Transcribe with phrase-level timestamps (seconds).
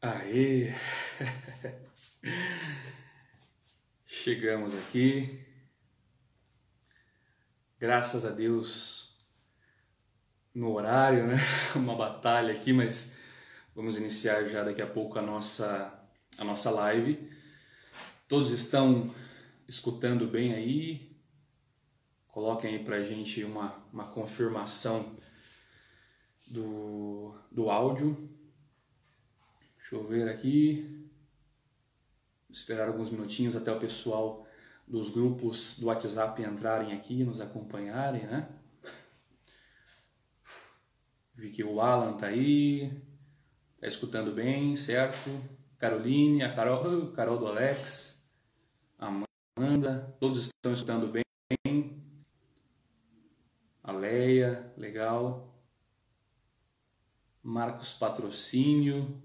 [0.00, 0.72] Aê!
[4.06, 5.44] Chegamos aqui.
[7.80, 9.16] Graças a Deus
[10.54, 11.34] no horário, né?
[11.74, 13.12] Uma batalha aqui, mas
[13.74, 15.92] vamos iniciar já daqui a pouco a nossa
[16.38, 17.28] a nossa live.
[18.28, 19.12] Todos estão
[19.66, 21.18] escutando bem aí?
[22.28, 25.16] Coloquem aí pra gente uma, uma confirmação
[26.46, 28.37] do, do áudio.
[29.90, 31.08] Deixa eu ver aqui.
[32.50, 34.46] Esperar alguns minutinhos até o pessoal
[34.86, 38.50] dos grupos do WhatsApp entrarem aqui, nos acompanharem, né?
[41.34, 43.02] Vi que o Alan tá aí,
[43.80, 45.30] tá escutando bem, certo?
[45.78, 48.30] Caroline, a Carol, Carol do Alex,
[48.98, 51.24] Amanda, todos estão escutando bem.
[53.82, 55.58] A Leia, legal.
[57.42, 59.22] Marcos Patrocínio,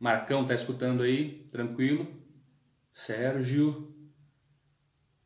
[0.00, 1.46] Marcão tá escutando aí?
[1.52, 2.10] Tranquilo?
[2.90, 3.94] Sérgio.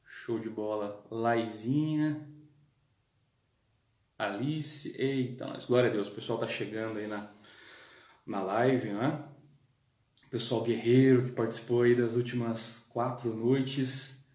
[0.05, 1.07] Show de bola.
[1.09, 2.29] Laizinha.
[4.19, 5.01] Alice.
[5.01, 5.65] Eita, nós.
[5.65, 6.09] Glória a Deus.
[6.09, 7.31] O pessoal tá chegando aí na,
[8.27, 9.25] na live, né?
[10.27, 14.27] O pessoal guerreiro que participou aí das últimas quatro noites.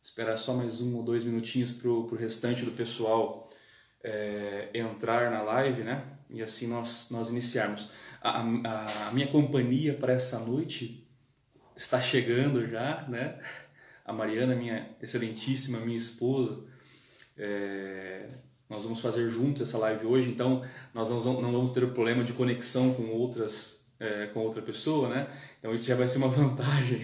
[0.00, 3.50] Esperar só mais um ou dois minutinhos pro, pro restante do pessoal
[4.04, 6.16] é, entrar na live, né?
[6.30, 7.90] E assim nós, nós iniciarmos
[8.22, 11.06] a, a, minha companhia para essa noite
[11.76, 13.38] está chegando já, né?
[14.04, 16.64] A Mariana, minha excelentíssima, minha esposa,
[17.36, 18.28] é,
[18.68, 20.62] nós vamos fazer juntos essa live hoje, então
[20.94, 25.08] nós não, não vamos ter o problema de conexão com outras, é, com outra pessoa,
[25.08, 25.28] né?
[25.58, 27.00] Então isso já vai ser uma vantagem,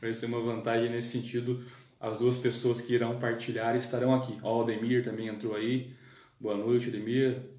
[0.00, 1.64] vai ser uma vantagem nesse sentido.
[2.00, 4.38] As duas pessoas que irão partilhar estarão aqui.
[4.42, 5.94] Ó, o Ademir também entrou aí.
[6.38, 7.53] Boa noite, Ademir.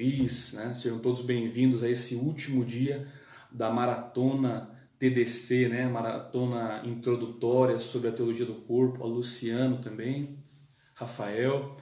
[0.00, 0.72] Luiz, né?
[0.72, 3.06] Sejam todos bem-vindos a esse último dia
[3.52, 5.86] da maratona TDC, né?
[5.86, 9.04] Maratona introdutória sobre a teologia do corpo.
[9.04, 10.38] A Luciano também,
[10.94, 11.76] Rafael.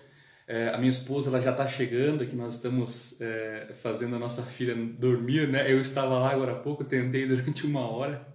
[0.48, 4.42] É, a minha esposa ela já está chegando, aqui nós estamos é, fazendo a nossa
[4.42, 5.70] filha dormir, né?
[5.70, 8.26] Eu estava lá agora há pouco, tentei durante uma hora,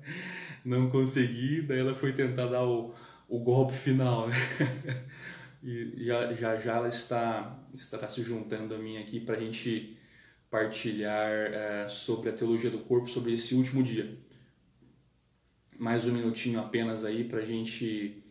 [0.63, 2.93] não consegui, daí ela foi tentar dar o,
[3.27, 4.35] o golpe final, né?
[5.63, 9.97] E já já, já ela está, estará se juntando a mim aqui para a gente
[10.51, 14.17] partilhar é, sobre a teologia do corpo, sobre esse último dia.
[15.79, 18.21] Mais um minutinho apenas aí para a gente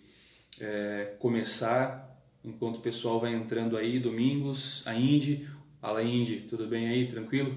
[0.61, 5.49] é, começar, enquanto o pessoal vai entrando aí, domingos, a Indy,
[5.81, 7.57] fala Indy, tudo bem aí, tranquilo?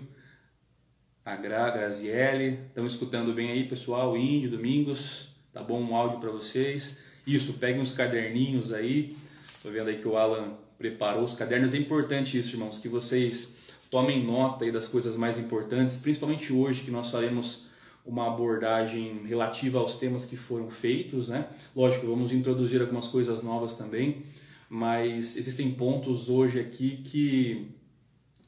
[1.26, 4.16] A Gra, Graziele, estão escutando bem aí, pessoal?
[4.16, 7.04] Indy, domingos, tá bom um áudio para vocês?
[7.28, 9.16] Isso, peguem os caderninhos aí,
[9.58, 11.74] Estou vendo aí que o Alan preparou os cadernos.
[11.74, 13.56] É importante isso, irmãos, que vocês
[13.90, 17.66] tomem nota aí das coisas mais importantes, principalmente hoje que nós faremos
[18.06, 21.48] uma abordagem relativa aos temas que foram feitos, né?
[21.76, 24.24] Lógico, vamos introduzir algumas coisas novas também,
[24.70, 27.72] mas existem pontos hoje aqui que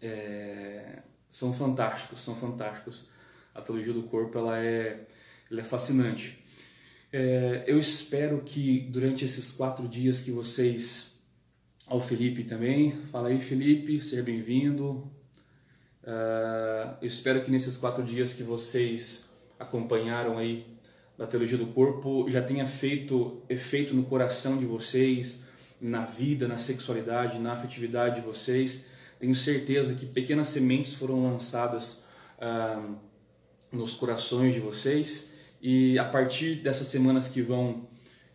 [0.02, 3.10] é, são fantásticos, são fantásticos.
[3.54, 5.08] A teologia do corpo ela é,
[5.50, 6.44] ela é fascinante.
[7.12, 11.16] É, eu espero que durante esses quatro dias que vocês.
[11.86, 12.98] Ao Felipe também.
[13.14, 15.10] Fala aí, Felipe, seja bem-vindo.
[16.04, 20.66] Uh, eu espero que nesses quatro dias que vocês acompanharam aí
[21.18, 25.46] da teologia do corpo já tenha feito efeito no coração de vocês,
[25.80, 28.88] na vida, na sexualidade, na afetividade de vocês.
[29.18, 32.06] Tenho certeza que pequenas sementes foram lançadas
[32.38, 32.96] uh,
[33.72, 35.37] nos corações de vocês
[35.70, 37.86] e a partir dessas semanas que vão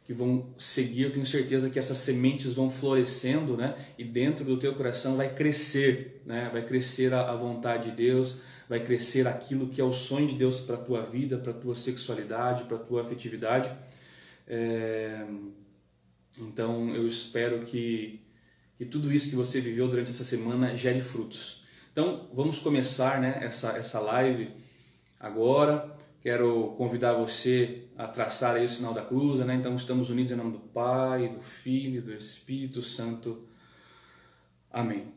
[0.04, 3.74] que vão seguir, eu tenho certeza que essas sementes vão florescendo, né?
[3.96, 6.50] E dentro do teu coração vai crescer, né?
[6.52, 10.34] Vai crescer a, a vontade de Deus, vai crescer aquilo que é o sonho de
[10.34, 13.70] Deus para tua vida, para tua sexualidade, para tua afetividade.
[14.46, 15.24] É...
[16.36, 18.20] Então eu espero que,
[18.76, 21.64] que tudo isso que você viveu durante essa semana gere frutos.
[21.92, 24.50] Então vamos começar né, essa, essa live
[25.18, 26.01] agora.
[26.22, 29.56] Quero convidar você a traçar aí o sinal da cruz, né?
[29.56, 33.48] Então estamos unidos em nome do Pai, do Filho, do Espírito Santo.
[34.70, 35.12] Amém.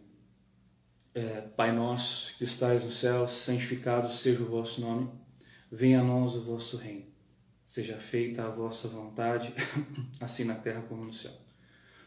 [1.14, 5.08] É, Pai nosso que estais no céu, santificado seja o vosso nome.
[5.72, 7.06] Venha a nós o vosso reino.
[7.64, 9.54] Seja feita a vossa vontade,
[10.20, 11.34] assim na terra como no céu.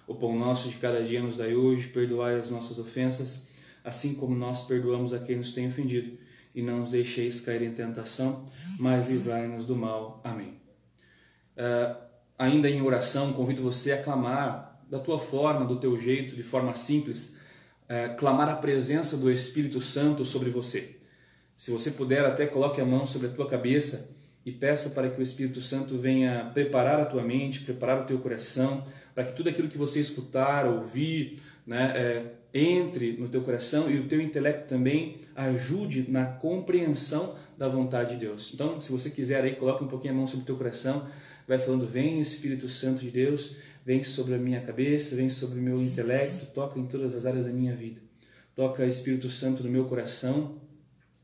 [0.09, 3.47] O pão nosso de cada dia nos dai hoje, perdoai as nossas ofensas,
[3.85, 6.19] assim como nós perdoamos a quem nos tem ofendido
[6.59, 8.45] e não os deixeis cair em tentação,
[8.81, 10.21] mas livrai-nos do mal.
[10.25, 10.61] Amém.
[11.57, 11.97] Uh,
[12.37, 16.75] ainda em oração, convido você a clamar da tua forma, do teu jeito, de forma
[16.75, 17.37] simples,
[17.85, 20.97] uh, clamar a presença do Espírito Santo sobre você.
[21.55, 24.11] Se você puder, até coloque a mão sobre a tua cabeça
[24.45, 28.19] e peça para que o Espírito Santo venha preparar a tua mente, preparar o teu
[28.19, 28.85] coração,
[29.15, 33.99] para que tudo aquilo que você escutar, ouvir, né, é, entre no teu coração e
[33.99, 38.53] o teu intelecto também ajude na compreensão da vontade de Deus.
[38.55, 41.07] Então, se você quiser aí, coloque um pouquinho a mão sobre o teu coração,
[41.47, 45.63] vai falando: Vem Espírito Santo de Deus, vem sobre a minha cabeça, vem sobre o
[45.63, 48.01] meu intelecto, toca em todas as áreas da minha vida.
[48.55, 50.61] Toca Espírito Santo no meu coração,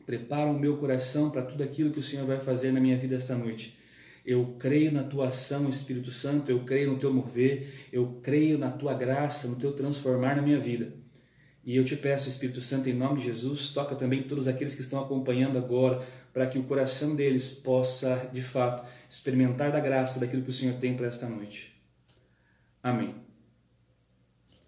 [0.07, 3.17] prepara o meu coração para tudo aquilo que o Senhor vai fazer na minha vida
[3.17, 3.77] esta noite.
[4.25, 8.71] Eu creio na tua ação, Espírito Santo, eu creio no teu mover, eu creio na
[8.71, 11.04] tua graça, no teu transformar na minha vida.
[11.67, 14.83] E eu te peço, Espírito Santo, em nome de Jesus, toca também todos aqueles que
[14.83, 20.43] estão acompanhando agora, para que o coração deles possa, de fato, experimentar da graça daquilo
[20.43, 21.75] que o Senhor tem para esta noite.
[22.83, 23.15] Amém.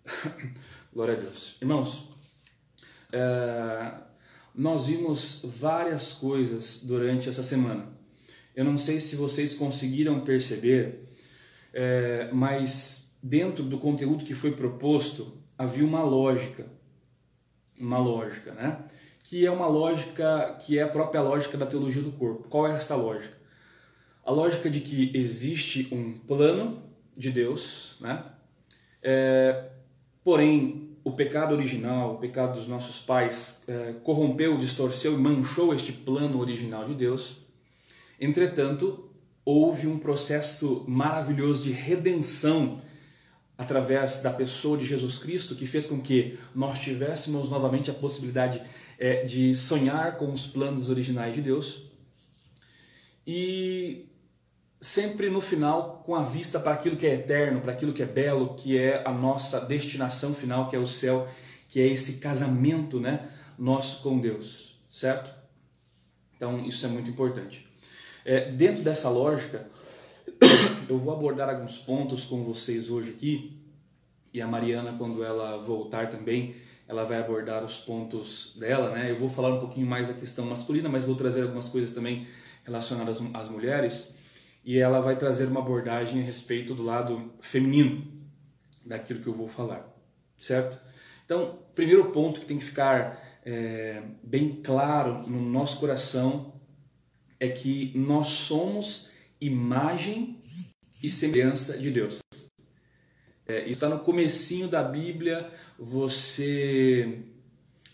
[0.90, 1.56] Glória a Deus.
[1.60, 2.08] Irmãos,
[3.12, 3.92] é,
[4.54, 7.88] nós vimos várias coisas durante essa semana.
[8.54, 11.10] Eu não sei se vocês conseguiram perceber,
[11.74, 16.75] é, mas dentro do conteúdo que foi proposto havia uma lógica
[17.78, 18.78] uma lógica, né?
[19.22, 22.48] Que é uma lógica que é a própria lógica da teologia do corpo.
[22.48, 23.36] Qual é esta lógica?
[24.24, 26.82] A lógica de que existe um plano
[27.16, 28.24] de Deus, né?
[29.02, 29.68] É,
[30.24, 35.92] porém, o pecado original, o pecado dos nossos pais, é, corrompeu, distorceu e manchou este
[35.92, 37.36] plano original de Deus.
[38.20, 39.08] Entretanto,
[39.44, 42.80] houve um processo maravilhoso de redenção
[43.58, 48.60] através da pessoa de Jesus Cristo, que fez com que nós tivéssemos novamente a possibilidade
[48.98, 51.82] é, de sonhar com os planos originais de Deus.
[53.26, 54.06] E
[54.80, 58.06] sempre no final com a vista para aquilo que é eterno, para aquilo que é
[58.06, 61.28] belo, que é a nossa destinação final, que é o céu,
[61.68, 65.34] que é esse casamento, né, nosso com Deus, certo?
[66.36, 67.66] Então isso é muito importante.
[68.24, 69.66] É, dentro dessa lógica,
[70.88, 73.62] eu vou abordar alguns pontos com vocês hoje aqui
[74.32, 76.56] e a Mariana, quando ela voltar também,
[76.86, 79.10] ela vai abordar os pontos dela, né?
[79.10, 82.26] Eu vou falar um pouquinho mais da questão masculina, mas vou trazer algumas coisas também
[82.64, 84.14] relacionadas às mulheres
[84.64, 88.04] e ela vai trazer uma abordagem a respeito do lado feminino
[88.84, 89.88] daquilo que eu vou falar,
[90.38, 90.78] certo?
[91.24, 96.54] Então, primeiro ponto que tem que ficar é, bem claro no nosso coração
[97.38, 100.38] é que nós somos imagem
[101.02, 102.20] e semelhança de Deus.
[103.46, 107.20] É, isso está no comecinho da Bíblia, você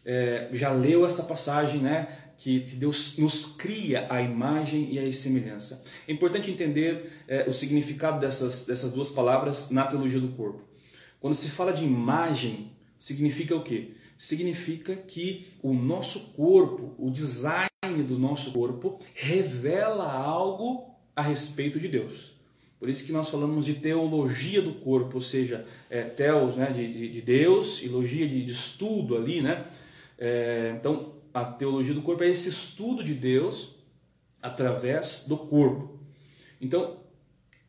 [0.05, 2.09] é, já leu essa passagem, né?
[2.39, 5.85] Que Deus nos cria a imagem e a semelhança.
[6.09, 10.63] É importante entender é, o significado dessas, dessas duas palavras na teologia do corpo.
[11.21, 13.93] Quando se fala de imagem, significa o quê?
[14.19, 17.69] Significa que o nosso corpo, o design
[18.09, 22.33] do nosso corpo, revela algo a respeito de Deus.
[22.79, 26.93] Por isso que nós falamos de teologia do corpo, ou seja, é, teos né, de,
[26.93, 29.67] de, de Deus e logia de, de, estudo ali, né?
[30.19, 33.77] É, então, a teologia do corpo é esse estudo de Deus
[34.43, 36.01] através do corpo.
[36.61, 36.99] Então,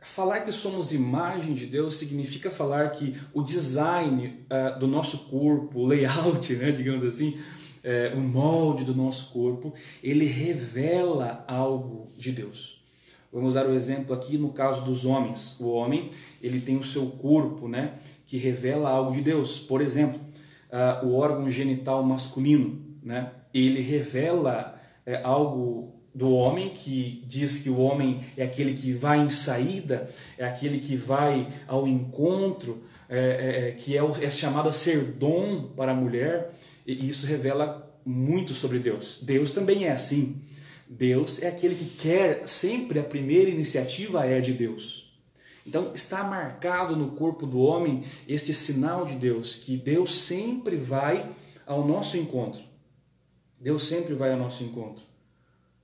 [0.02, 5.80] falar que somos imagem de Deus significa falar que o design uh, do nosso corpo,
[5.80, 7.40] o layout, né, digamos assim,
[7.84, 12.83] é, o molde do nosso corpo, ele revela algo de Deus.
[13.34, 15.60] Vamos dar o um exemplo aqui no caso dos homens.
[15.60, 17.94] O homem, ele tem o seu corpo, né,
[18.28, 19.58] que revela algo de Deus.
[19.58, 20.20] Por exemplo,
[20.72, 27.72] uh, o órgão genital masculino, né, ele revela é, algo do homem que diz que
[27.72, 33.70] o homem é aquele que vai em saída, é aquele que vai ao encontro, é,
[33.70, 36.54] é, que é, é chamado a ser dom para a mulher,
[36.86, 39.20] e isso revela muito sobre Deus.
[39.24, 40.40] Deus também é assim.
[40.94, 45.12] Deus é aquele que quer, sempre a primeira iniciativa é de Deus.
[45.66, 51.28] Então está marcado no corpo do homem este sinal de Deus, que Deus sempre vai
[51.66, 52.62] ao nosso encontro.
[53.60, 55.04] Deus sempre vai ao nosso encontro.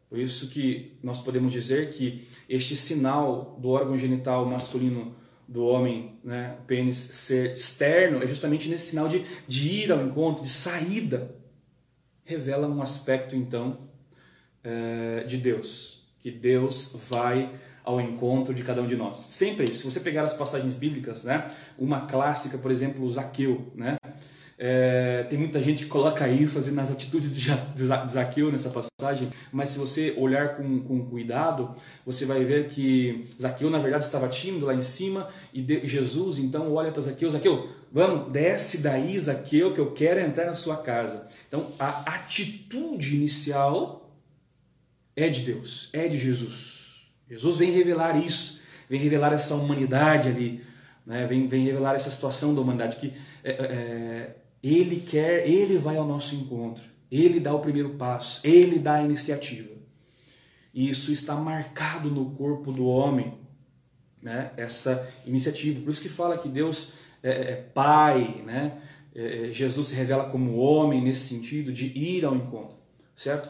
[0.09, 5.15] Por isso que nós podemos dizer que este sinal do órgão genital masculino
[5.47, 10.05] do homem, né, o pênis ser externo, é justamente nesse sinal de, de ir ao
[10.05, 11.35] encontro, de saída.
[12.23, 13.88] Revela um aspecto, então,
[14.63, 17.51] é, de Deus, que Deus vai
[17.83, 19.17] ao encontro de cada um de nós.
[19.17, 19.79] Sempre isso.
[19.79, 23.97] Se você pegar as passagens bíblicas, né, uma clássica, por exemplo, o Zaqueu, né,
[24.61, 27.49] é, tem muita gente que coloca ênfase nas atitudes de
[28.11, 31.73] Zaqueu nessa passagem, mas se você olhar com, com cuidado,
[32.05, 36.37] você vai ver que Zaqueu, na verdade, estava tímido lá em cima e de, Jesus
[36.37, 40.75] então olha para Zaqueu: Zaqueu, vamos, desce daí, Zaqueu, que eu quero entrar na sua
[40.75, 41.29] casa.
[41.47, 43.98] Então, a atitude inicial
[45.23, 46.79] é de Deus, é de Jesus.
[47.29, 50.63] Jesus vem revelar isso, vem revelar essa humanidade ali,
[51.05, 51.25] né?
[51.27, 56.07] vem, vem revelar essa situação da humanidade que é, é, Ele quer, Ele vai ao
[56.07, 59.69] nosso encontro, Ele dá o primeiro passo, Ele dá a iniciativa.
[60.73, 63.33] E isso está marcado no corpo do homem,
[64.21, 64.51] né?
[64.57, 65.81] essa iniciativa.
[65.81, 68.79] Por isso que fala que Deus é, é Pai, né?
[69.15, 72.77] É, é, Jesus se revela como homem nesse sentido de ir ao encontro,
[73.15, 73.49] certo?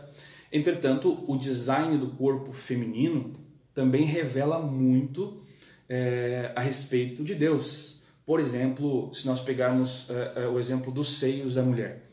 [0.51, 3.36] Entretanto, o design do corpo feminino
[3.74, 5.41] também revela muito
[5.88, 8.03] é, a respeito de Deus.
[8.25, 12.10] Por exemplo, se nós pegarmos é, é o exemplo dos seios da mulher.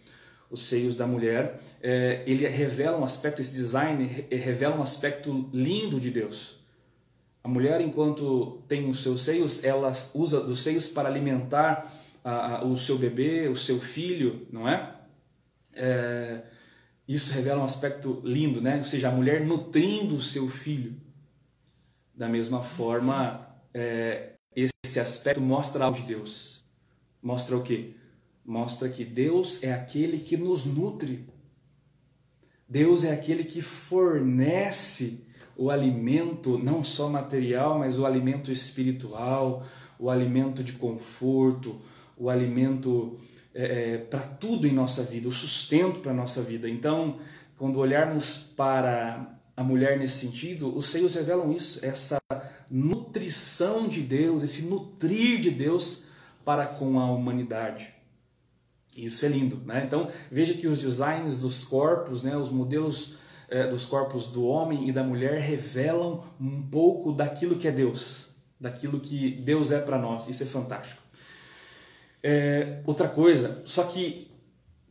[0.50, 5.98] Os seios da mulher, é, ele revela um aspecto, esse design revela um aspecto lindo
[5.98, 6.56] de Deus.
[7.42, 11.92] A mulher, enquanto tem os seus seios, ela usa dos seios para alimentar
[12.24, 14.94] a, a, o seu bebê, o seu filho, não é?
[15.74, 16.42] é?
[17.08, 18.78] Isso revela um aspecto lindo, né?
[18.78, 20.96] Ou seja, a mulher nutrindo o seu filho.
[22.14, 26.64] Da mesma forma, é, esse aspecto mostra algo de Deus.
[27.22, 27.94] Mostra o quê?
[28.44, 31.28] Mostra que Deus é aquele que nos nutre.
[32.68, 39.64] Deus é aquele que fornece o alimento, não só material, mas o alimento espiritual,
[39.98, 41.80] o alimento de conforto,
[42.16, 43.18] o alimento
[43.56, 46.68] é, é para tudo em nossa vida, o sustento para a nossa vida.
[46.68, 47.18] Então,
[47.56, 52.18] quando olharmos para a mulher nesse sentido, os seios revelam isso, essa
[52.70, 56.06] nutrição de Deus, esse nutrir de Deus
[56.44, 57.88] para com a humanidade.
[58.94, 59.82] Isso é lindo, né?
[59.86, 63.16] Então veja que os designs dos corpos, né, os modelos
[63.48, 68.30] é, dos corpos do homem e da mulher revelam um pouco daquilo que é Deus,
[68.60, 70.28] daquilo que Deus é para nós.
[70.28, 71.02] Isso é fantástico.
[72.28, 74.26] É, outra coisa, só que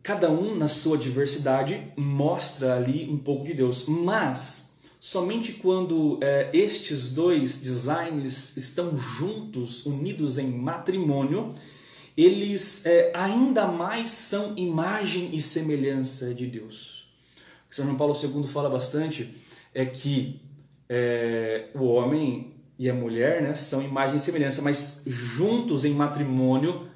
[0.01, 6.49] cada um na sua diversidade mostra ali um pouco de Deus, mas somente quando é,
[6.53, 11.53] estes dois designs estão juntos, unidos em matrimônio,
[12.15, 17.09] eles é, ainda mais são imagem e semelhança de Deus.
[17.65, 19.35] O que São João Paulo II fala bastante
[19.73, 20.39] é que
[20.87, 26.94] é, o homem e a mulher né, são imagem e semelhança, mas juntos em matrimônio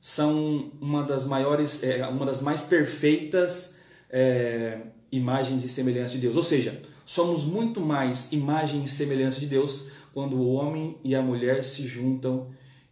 [0.00, 3.78] são uma das maiores, é, uma das mais perfeitas
[4.08, 4.78] é,
[5.12, 6.36] imagens e semelhanças de Deus.
[6.36, 11.20] Ou seja, somos muito mais imagem e semelhança de Deus quando o homem e a
[11.20, 12.48] mulher se juntam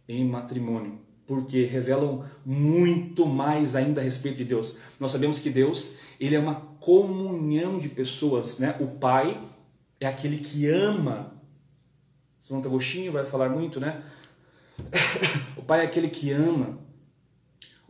[0.07, 4.77] em matrimônio, porque revelam muito mais ainda a respeito de Deus.
[4.99, 8.75] Nós sabemos que Deus ele é uma comunhão de pessoas, né?
[8.79, 9.41] O Pai
[9.99, 11.33] é aquele que ama.
[12.39, 14.03] Santo Agostinho vai falar muito, né?
[15.57, 16.88] o Pai é aquele que ama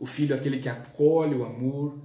[0.00, 1.98] o Filho é aquele que acolhe o amor,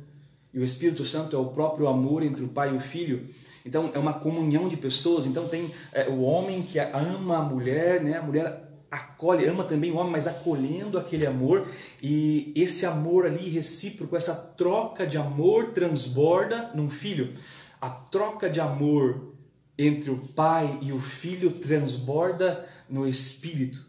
[0.54, 3.30] e o Espírito Santo é o próprio amor entre o Pai e o Filho.
[3.66, 5.26] Então é uma comunhão de pessoas.
[5.26, 8.18] Então tem é, o homem que ama a mulher, né?
[8.18, 11.68] A mulher acolhe, ama também o homem, mas acolhendo aquele amor
[12.02, 17.34] e esse amor ali recíproco, essa troca de amor transborda num filho.
[17.82, 19.34] A troca de amor
[19.78, 23.86] entre o pai e o filho transborda no espírito.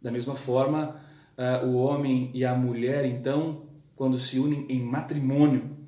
[0.00, 1.07] Da mesma forma,
[1.38, 3.62] uh, o homem e a mulher, então,
[3.96, 5.78] quando se unem em matrimônio,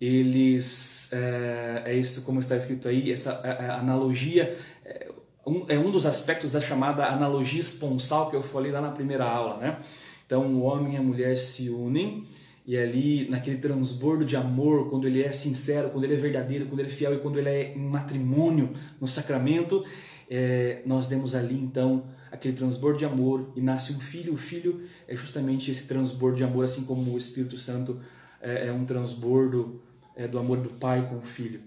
[0.00, 3.40] eles, uh, é isso como está escrito aí, essa
[3.78, 5.08] analogia, é
[5.46, 9.24] um, é um dos aspectos da chamada analogia esponsal que eu falei lá na primeira
[9.24, 9.80] aula, né?
[10.26, 12.26] Então, o homem e a mulher se unem
[12.66, 16.80] e ali, naquele transbordo de amor, quando ele é sincero, quando ele é verdadeiro, quando
[16.80, 19.84] ele é fiel e quando ele é em matrimônio, no sacramento,
[20.28, 24.34] é, nós demos ali então aquele transbordo de amor e nasce um filho.
[24.34, 28.00] O filho é justamente esse transbordo de amor, assim como o Espírito Santo
[28.40, 29.82] é, é um transbordo
[30.14, 31.60] é, do amor do pai com o filho.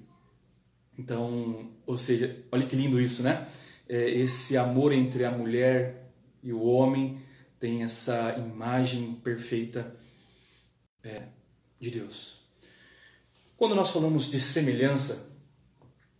[0.97, 3.47] Então, ou seja, olha que lindo isso, né?
[3.87, 6.11] É, esse amor entre a mulher
[6.43, 7.21] e o homem
[7.59, 9.95] tem essa imagem perfeita
[11.03, 11.23] é,
[11.79, 12.37] de Deus.
[13.57, 15.37] Quando nós falamos de semelhança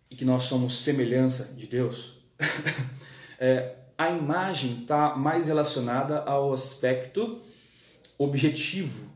[0.10, 2.20] e que nós somos semelhança de Deus,
[3.40, 7.42] é, a imagem está mais relacionada ao aspecto
[8.18, 9.12] objetivo,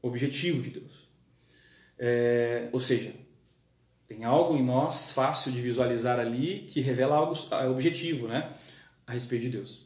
[0.00, 1.08] objetivo de Deus.
[1.98, 3.12] É, ou seja,
[4.06, 8.54] tem algo em nós fácil de visualizar ali que revela algo é, objetivo, né,
[9.04, 9.84] a respeito de Deus.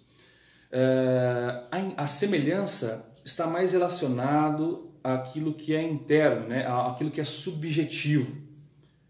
[0.70, 7.24] É, a, a, semelhança está mais relacionado àquilo que é interno, né, àquilo que é
[7.24, 8.36] subjetivo,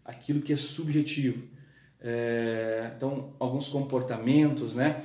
[0.05, 1.51] aquilo que é subjetivo.
[2.03, 5.03] É, então, alguns comportamentos, né?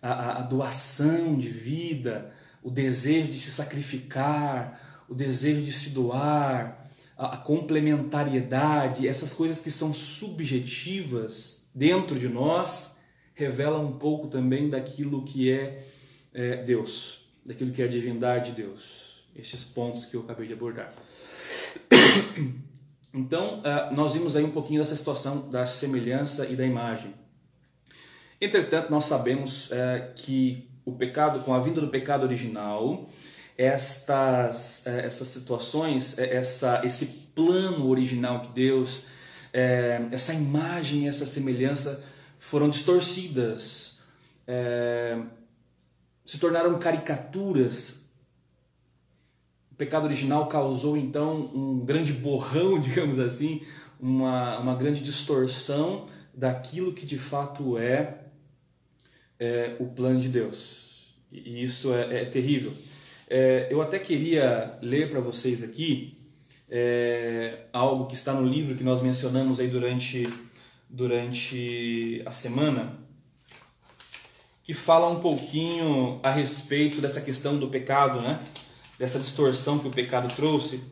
[0.00, 6.88] A, a, doação de vida, o desejo de se sacrificar, o desejo de se doar,
[7.16, 12.96] a complementariedade, essas coisas que são subjetivas dentro de nós,
[13.34, 15.84] revelam um pouco também daquilo que é,
[16.32, 19.24] é Deus, daquilo que é a divindade de Deus.
[19.36, 20.94] Esses pontos que eu acabei de abordar.
[23.18, 27.12] Então, uh, nós vimos aí um pouquinho dessa situação da semelhança e da imagem.
[28.40, 33.10] Entretanto, nós sabemos uh, que o pecado, com a vinda do pecado original,
[33.56, 39.02] estas, uh, essas situações, essa, esse plano original de Deus,
[40.12, 42.04] essa imagem, essa semelhança
[42.38, 43.98] foram distorcidas,
[46.26, 48.02] se tornaram caricaturas
[49.78, 53.62] pecado original causou então um grande borrão, digamos assim,
[53.98, 58.18] uma, uma grande distorção daquilo que de fato é,
[59.38, 61.14] é o plano de Deus.
[61.30, 62.72] E isso é, é terrível.
[63.30, 66.18] É, eu até queria ler para vocês aqui
[66.68, 70.26] é, algo que está no livro que nós mencionamos aí durante,
[70.88, 72.98] durante a semana,
[74.64, 78.40] que fala um pouquinho a respeito dessa questão do pecado, né?
[78.98, 80.82] Dessa distorção que o pecado trouxe.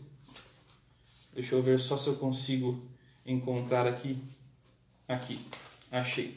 [1.35, 2.83] Deixa eu ver só se eu consigo
[3.27, 4.19] encontrar aqui.
[5.09, 5.39] Aqui,
[5.91, 6.37] achei.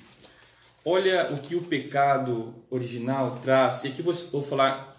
[0.84, 3.84] Olha o que o pecado original traz.
[3.84, 4.90] E aqui vou falar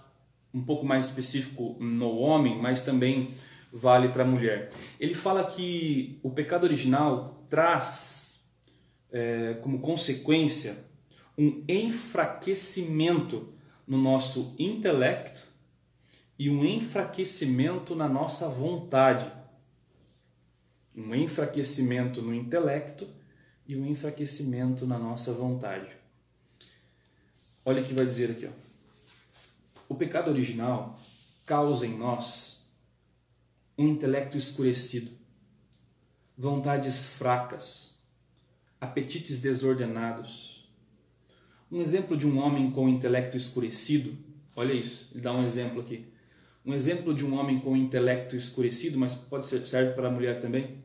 [0.52, 3.34] um pouco mais específico no homem, mas também
[3.72, 4.72] vale para a mulher.
[4.98, 8.40] Ele fala que o pecado original traz
[9.12, 10.84] é, como consequência
[11.36, 13.52] um enfraquecimento
[13.86, 15.49] no nosso intelecto
[16.40, 19.30] e um enfraquecimento na nossa vontade.
[20.96, 23.06] Um enfraquecimento no intelecto
[23.66, 25.94] e um enfraquecimento na nossa vontade.
[27.62, 28.46] Olha o que vai dizer aqui.
[28.46, 28.50] Ó.
[29.86, 30.98] O pecado original
[31.44, 32.64] causa em nós
[33.76, 35.10] um intelecto escurecido,
[36.38, 37.98] vontades fracas,
[38.80, 40.66] apetites desordenados.
[41.70, 44.16] Um exemplo de um homem com intelecto escurecido,
[44.56, 46.10] olha isso, ele dá um exemplo aqui.
[46.64, 50.40] Um exemplo de um homem com intelecto escurecido, mas pode ser serve para a mulher
[50.40, 50.82] também,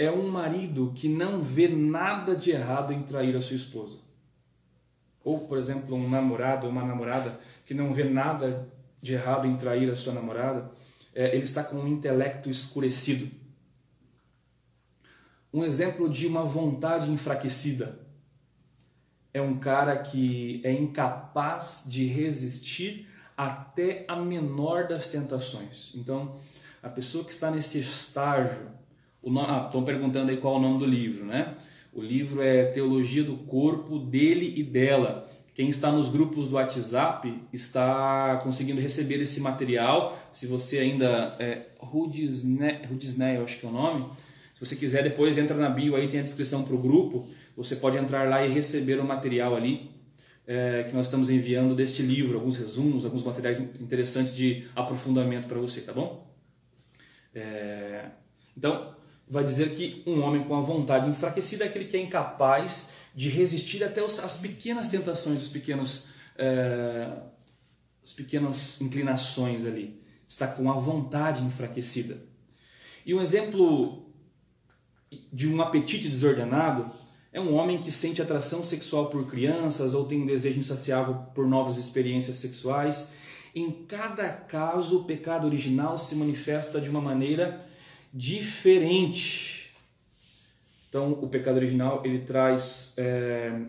[0.00, 4.00] é um marido que não vê nada de errado em trair a sua esposa.
[5.22, 8.66] Ou, por exemplo, um namorado ou uma namorada que não vê nada
[9.02, 10.70] de errado em trair a sua namorada,
[11.14, 13.30] é, ele está com um intelecto escurecido.
[15.52, 17.98] Um exemplo de uma vontade enfraquecida
[19.34, 23.09] é um cara que é incapaz de resistir
[23.46, 25.92] até a menor das tentações.
[25.94, 26.36] Então,
[26.82, 28.66] a pessoa que está nesse estágio,
[29.24, 31.54] ah, estão perguntando aí qual é o nome do livro, né?
[31.90, 35.26] O livro é Teologia do Corpo dele e dela.
[35.54, 40.18] Quem está nos grupos do WhatsApp está conseguindo receber esse material.
[40.32, 44.04] Se você ainda é Rudisney, eu acho que é o nome.
[44.54, 47.26] Se você quiser, depois entra na bio aí, tem a descrição para o grupo.
[47.56, 49.89] Você pode entrar lá e receber o material ali
[50.50, 55.60] é, que nós estamos enviando deste livro, alguns resumos, alguns materiais interessantes de aprofundamento para
[55.60, 56.28] você, tá bom?
[57.32, 58.06] É,
[58.56, 58.92] então,
[59.28, 63.28] vai dizer que um homem com a vontade enfraquecida é aquele que é incapaz de
[63.28, 67.12] resistir até os, as pequenas tentações, os pequenos, é,
[68.02, 70.02] as pequenas inclinações ali.
[70.26, 72.20] Está com a vontade enfraquecida.
[73.06, 74.12] E um exemplo
[75.32, 76.90] de um apetite desordenado
[77.32, 81.46] é um homem que sente atração sexual por crianças ou tem um desejo insaciável por
[81.46, 83.12] novas experiências sexuais.
[83.54, 87.64] Em cada caso, o pecado original se manifesta de uma maneira
[88.12, 89.70] diferente.
[90.88, 93.60] Então, o pecado original ele traz é,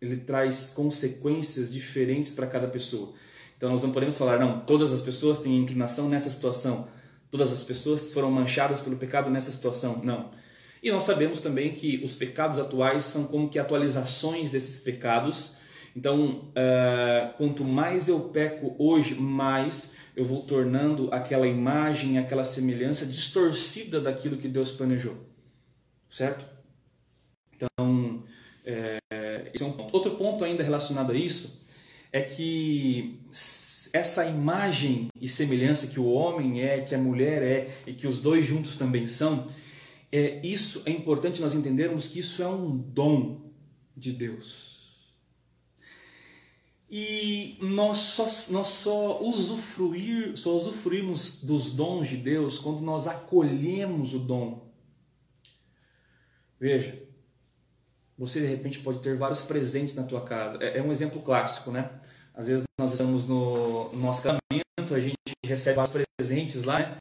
[0.00, 3.12] ele traz consequências diferentes para cada pessoa.
[3.54, 6.88] Então, nós não podemos falar não, todas as pessoas têm inclinação nessa situação,
[7.30, 10.02] todas as pessoas foram manchadas pelo pecado nessa situação.
[10.02, 10.30] Não
[10.86, 15.56] e nós sabemos também que os pecados atuais são como que atualizações desses pecados.
[15.96, 23.04] Então, uh, quanto mais eu peco hoje, mais eu vou tornando aquela imagem, aquela semelhança
[23.04, 25.16] distorcida daquilo que Deus planejou.
[26.08, 26.46] Certo?
[27.52, 28.22] Então,
[28.64, 28.98] é,
[29.52, 29.92] esse é um ponto.
[29.92, 31.66] Outro ponto ainda relacionado a isso
[32.12, 33.18] é que
[33.92, 38.20] essa imagem e semelhança que o homem é, que a mulher é e que os
[38.20, 39.48] dois juntos também são,
[40.10, 43.50] é, isso é importante nós entendermos que isso é um dom
[43.96, 44.76] de Deus.
[46.88, 54.14] E nós só, nós só, usufruir, só usufruímos dos dons de Deus quando nós acolhemos
[54.14, 54.72] o dom.
[56.60, 57.02] Veja,
[58.16, 60.62] você de repente pode ter vários presentes na tua casa.
[60.62, 61.90] É, é um exemplo clássico, né?
[62.32, 66.98] Às vezes nós estamos no, no nosso casamento, a gente recebe vários presentes lá, né?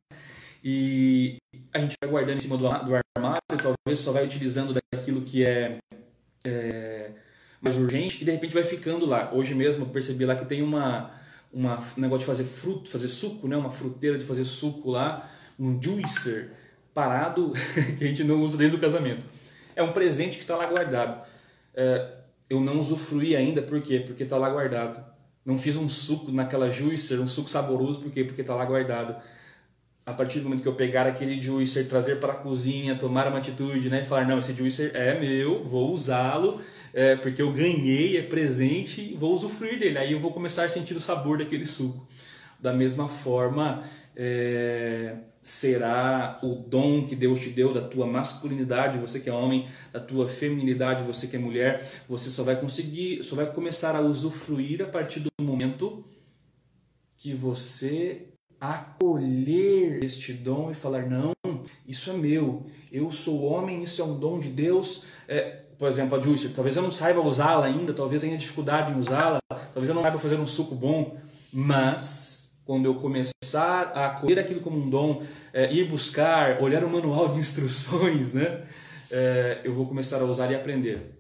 [0.68, 1.38] E
[1.72, 5.78] a gente vai guardando em cima do, armário, talvez só vai utilizando daquilo que é,
[6.44, 7.12] é,
[7.62, 9.32] mais urgente e de repente vai ficando lá.
[9.32, 11.12] Hoje mesmo eu percebi lá que tem uma,
[11.54, 13.56] uma um negócio de fazer fruto, fazer suco, né?
[13.56, 16.50] uma fruteira de fazer suco lá, um juicer
[16.96, 17.54] parado
[18.00, 19.24] que a gente não usa desde o casamento.
[19.76, 21.28] É um presente que está lá guardado.
[21.76, 22.12] É,
[22.50, 24.00] eu não usufruí ainda, por quê?
[24.00, 25.06] Porque está lá guardado.
[25.46, 28.24] Não fiz um suco naquela juicer, um suco saboroso, por quê?
[28.24, 29.16] Porque está lá guardado
[30.06, 33.40] a partir do momento que eu pegar aquele juicer, trazer para a cozinha, tomar uma
[33.40, 36.62] atitude, né, e falar não, esse juicer é meu, vou usá-lo,
[36.94, 39.98] é, porque eu ganhei, é presente, vou usufruir dele.
[39.98, 42.08] Aí eu vou começar a sentir o sabor daquele suco.
[42.60, 43.84] Da mesma forma,
[44.16, 49.68] é, será o dom que Deus te deu da tua masculinidade, você que é homem,
[49.92, 54.02] da tua feminilidade, você que é mulher, você só vai conseguir, só vai começar a
[54.02, 56.06] usufruir a partir do momento
[57.18, 61.34] que você acolher este dom e falar: não,
[61.88, 65.04] isso é meu, eu sou homem, isso é um dom de Deus.
[65.28, 69.00] É, por exemplo, a juicer, talvez eu não saiba usá-la ainda, talvez tenha dificuldade em
[69.00, 71.18] usá-la, talvez eu não saiba fazer um suco bom,
[71.52, 75.22] mas quando eu começar a acolher aquilo como um dom,
[75.54, 78.64] é, ir buscar, olhar o manual de instruções, né,
[79.12, 81.12] é, eu vou começar a usar e aprender.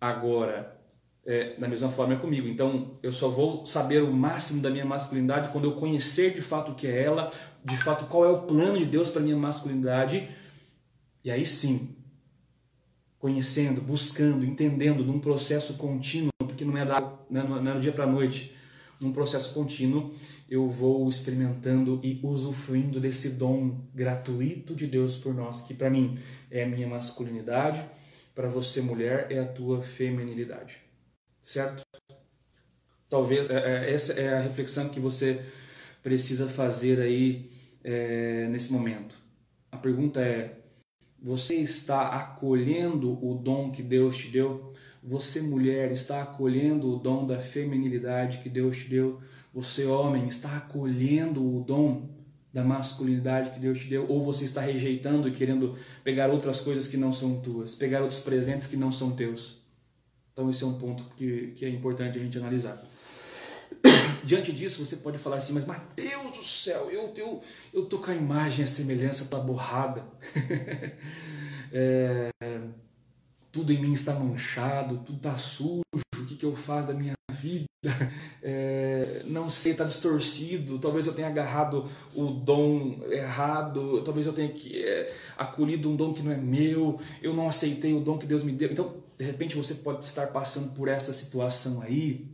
[0.00, 0.75] Agora,
[1.26, 2.46] é, da mesma forma é comigo.
[2.46, 6.70] Então, eu só vou saber o máximo da minha masculinidade quando eu conhecer de fato
[6.70, 7.32] o que é ela,
[7.64, 10.28] de fato qual é o plano de Deus para minha masculinidade.
[11.24, 11.96] E aí sim,
[13.18, 17.92] conhecendo, buscando, entendendo, num processo contínuo, porque não é, da, né, não é do dia
[17.92, 18.54] para a noite,
[19.00, 20.14] num processo contínuo,
[20.48, 26.18] eu vou experimentando e usufruindo desse dom gratuito de Deus por nós, que para mim
[26.50, 27.84] é a minha masculinidade,
[28.32, 30.85] para você, mulher, é a tua feminilidade
[31.46, 31.82] certo?
[33.08, 35.40] Talvez é, é, essa é a reflexão que você
[36.02, 37.50] precisa fazer aí
[37.84, 39.16] é, nesse momento.
[39.70, 40.58] A pergunta é:
[41.22, 44.74] você está acolhendo o dom que Deus te deu?
[45.02, 49.20] Você, mulher, está acolhendo o dom da feminilidade que Deus te deu?
[49.54, 52.10] Você, homem, está acolhendo o dom
[52.52, 54.04] da masculinidade que Deus te deu?
[54.08, 58.18] Ou você está rejeitando e querendo pegar outras coisas que não são tuas, pegar outros
[58.18, 59.65] presentes que não são teus?
[60.36, 62.84] Então, esse é um ponto que, que é importante a gente analisar.
[64.22, 68.10] Diante disso, você pode falar assim, mas Mateus do céu, eu, eu, eu tô com
[68.10, 70.04] a imagem, a semelhança para borrada.
[71.72, 72.28] é,
[73.50, 77.14] tudo em mim está manchado, tudo está sujo, o que, que eu faço da minha
[77.30, 77.64] vida?
[78.42, 84.54] É, não sei, está distorcido, talvez eu tenha agarrado o dom errado, talvez eu tenha
[84.74, 88.44] é, acolhido um dom que não é meu, eu não aceitei o dom que Deus
[88.44, 88.70] me deu.
[88.70, 92.28] Então, de repente você pode estar passando por essa situação aí.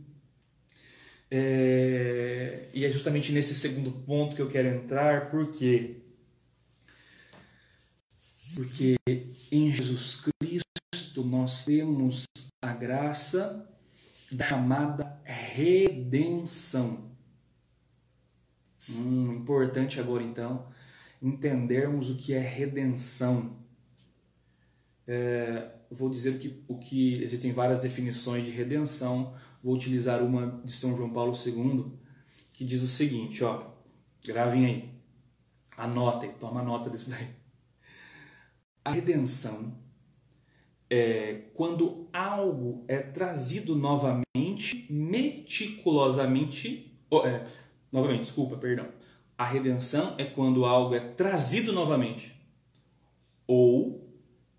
[1.31, 6.01] É, e é justamente nesse segundo ponto que eu quero entrar, porque
[8.55, 8.95] porque
[9.51, 12.25] em Jesus Cristo nós temos
[12.61, 13.67] a graça
[14.31, 17.11] da chamada redenção.
[18.89, 20.67] Hum, importante agora então
[21.21, 23.62] entendermos o que é redenção.
[25.07, 29.33] É, vou dizer que, o que existem várias definições de redenção.
[29.63, 32.03] Vou utilizar uma de São João Paulo II
[32.53, 33.65] que diz o seguinte, ó,
[34.23, 34.89] gravem aí,
[35.75, 37.27] anotem, toma nota disso daí.
[38.85, 39.75] A redenção
[40.89, 47.45] é quando algo é trazido novamente, meticulosamente, oh, é,
[47.91, 48.87] novamente, desculpa, perdão.
[49.37, 52.39] A redenção é quando algo é trazido novamente
[53.47, 54.02] ou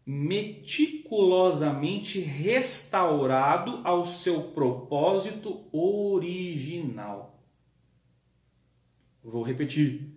[0.07, 7.43] meticulosamente restaurado ao seu propósito original.
[9.23, 10.13] Vou repetir.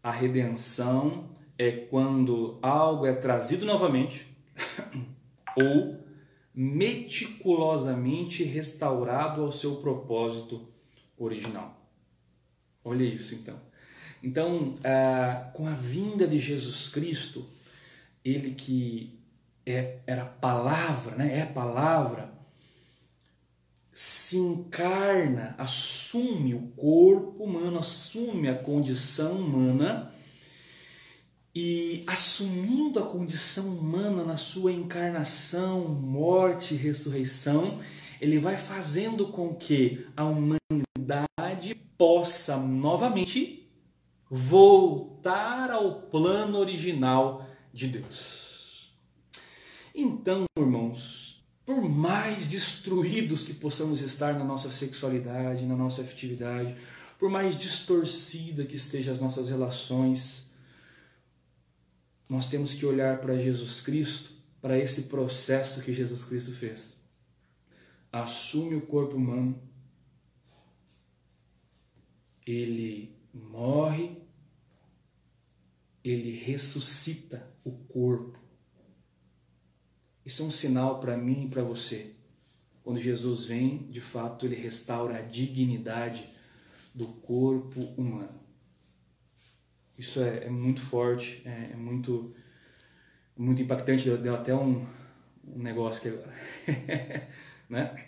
[0.00, 4.24] A redenção é quando algo é trazido novamente
[5.60, 5.98] ou
[6.54, 10.68] meticulosamente restaurado ao seu propósito
[11.16, 11.76] original.
[12.84, 13.58] Olha isso então.
[14.22, 17.44] Então, ah, com a vinda de Jesus Cristo,
[18.28, 19.18] ele que
[19.64, 21.40] é, era palavra, né?
[21.40, 22.32] é palavra,
[23.92, 30.12] se encarna, assume o corpo humano, assume a condição humana
[31.54, 37.80] e assumindo a condição humana na sua encarnação, morte e ressurreição,
[38.20, 43.68] ele vai fazendo com que a humanidade possa novamente
[44.30, 47.47] voltar ao plano original
[47.78, 48.90] de Deus.
[49.94, 56.76] Então, irmãos, por mais destruídos que possamos estar na nossa sexualidade, na nossa afetividade,
[57.20, 60.50] por mais distorcida que estejam as nossas relações,
[62.28, 66.96] nós temos que olhar para Jesus Cristo, para esse processo que Jesus Cristo fez.
[68.10, 69.56] Assume o corpo humano,
[72.44, 74.16] ele morre,
[76.02, 78.38] ele ressuscita o corpo.
[80.24, 82.14] Isso é um sinal para mim e para você.
[82.82, 86.28] Quando Jesus vem, de fato, ele restaura a dignidade
[86.94, 88.40] do corpo humano.
[89.96, 92.34] Isso é, é muito forte, é, é, muito,
[93.36, 94.08] muito impactante.
[94.08, 94.86] Deu até um,
[95.46, 96.34] um negócio que agora.
[97.68, 98.06] né?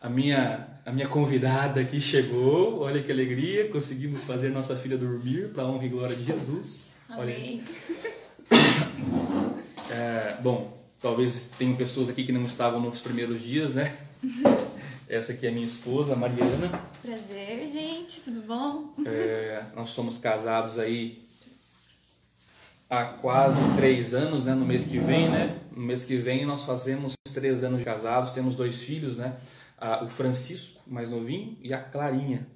[0.00, 5.52] A minha, a minha convidada aqui chegou, olha que alegria, conseguimos fazer nossa filha dormir
[5.52, 6.88] para honra e glória de Jesus.
[7.08, 7.62] Amém.
[9.92, 13.94] É, bom, talvez tenham pessoas aqui que não estavam nos primeiros dias, né?
[15.06, 16.70] Essa aqui é minha esposa, a Mariana.
[17.02, 18.94] Prazer, gente, tudo bom?
[19.04, 21.28] É, nós somos casados aí
[22.88, 24.54] há quase três anos, né?
[24.54, 25.58] No mês que vem, né?
[25.76, 29.36] No mês que vem nós fazemos três anos de casados, temos dois filhos, né?
[30.02, 32.46] o Francisco, mais novinho, e a Clarinha.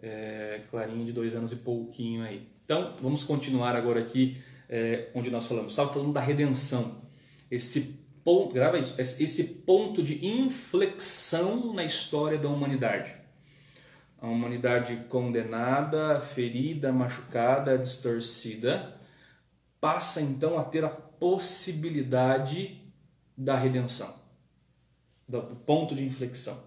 [0.00, 2.46] É, Clarinha de dois anos e pouquinho aí.
[2.64, 4.40] Então, vamos continuar agora aqui
[4.74, 5.70] é, onde nós falamos.
[5.70, 7.00] Estava falando da redenção.
[7.48, 13.14] Esse ponto, grava isso, esse ponto de inflexão na história da humanidade.
[14.20, 18.96] A humanidade condenada, ferida, machucada, distorcida,
[19.80, 22.82] passa então a ter a possibilidade
[23.36, 24.12] da redenção
[25.28, 26.58] do ponto de inflexão.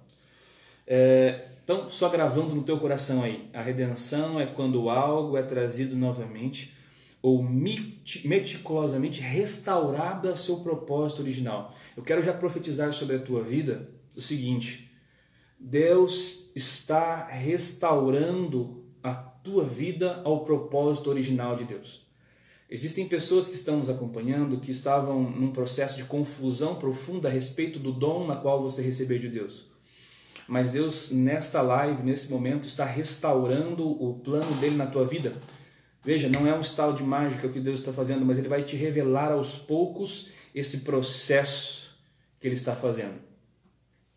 [0.86, 5.94] É, então, só gravando no teu coração aí, a redenção é quando algo é trazido
[5.94, 6.77] novamente
[7.22, 11.76] ou meticulosamente restaurado a seu propósito original.
[11.96, 14.92] Eu quero já profetizar sobre a tua vida o seguinte:
[15.60, 22.06] Deus está restaurando a tua vida ao propósito original de Deus.
[22.70, 27.80] Existem pessoas que estão nos acompanhando que estavam num processo de confusão profunda a respeito
[27.80, 29.66] do dom na qual você recebeu de Deus.
[30.48, 35.34] Mas Deus, nesta live, nesse momento, está restaurando o plano dele na tua vida.
[36.08, 38.78] Veja, não é um estado de mágica que Deus está fazendo, mas ele vai te
[38.78, 42.00] revelar aos poucos esse processo
[42.40, 43.16] que ele está fazendo.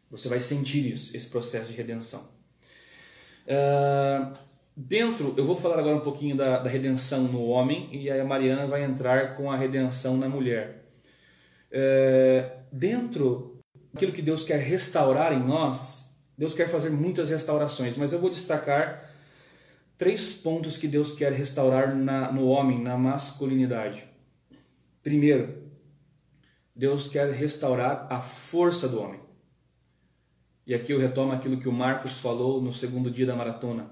[0.08, 2.28] Você vai sentir isso, esse processo de redenção.
[3.44, 4.38] Uh,
[4.76, 8.68] Dentro, eu vou falar agora um pouquinho da, da redenção no homem e a Mariana
[8.68, 10.84] vai entrar com a redenção na mulher.
[11.72, 13.58] É, dentro
[13.92, 18.30] daquilo que Deus quer restaurar em nós, Deus quer fazer muitas restaurações, mas eu vou
[18.30, 19.09] destacar
[20.00, 24.02] três pontos que Deus quer restaurar na, no homem, na masculinidade.
[25.02, 25.62] Primeiro,
[26.74, 29.20] Deus quer restaurar a força do homem.
[30.66, 33.90] E aqui eu retomo aquilo que o Marcos falou no segundo dia da maratona.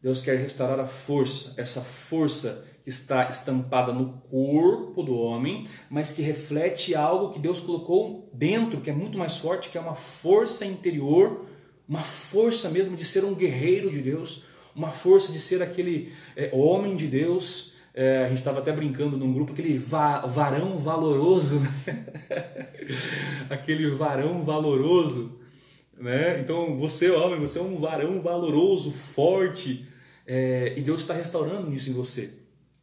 [0.00, 6.12] Deus quer restaurar a força, essa força que está estampada no corpo do homem, mas
[6.12, 9.96] que reflete algo que Deus colocou dentro, que é muito mais forte, que é uma
[9.96, 11.44] força interior,
[11.86, 14.42] uma força mesmo de ser um guerreiro de Deus,
[14.76, 17.72] uma força de ser aquele é, homem de Deus.
[17.94, 22.06] É, a gente estava até brincando num grupo, aquele va varão valoroso, né?
[23.48, 25.40] aquele varão valoroso.
[25.96, 26.38] Né?
[26.40, 29.86] Então você, homem, você é um varão valoroso, forte,
[30.26, 32.34] é, e Deus está restaurando isso em você.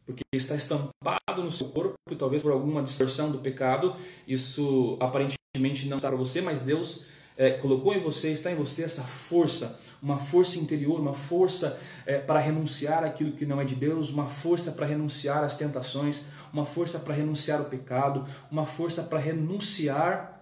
[0.04, 3.94] Porque está estampado no seu corpo, e talvez por alguma distorção do pecado,
[4.26, 8.84] isso aparentemente não está para você, mas Deus é, colocou em você, está em você
[8.84, 13.74] essa força, uma força interior, uma força é, para renunciar aquilo que não é de
[13.74, 19.02] Deus, uma força para renunciar às tentações, uma força para renunciar ao pecado, uma força
[19.02, 20.34] para renunciar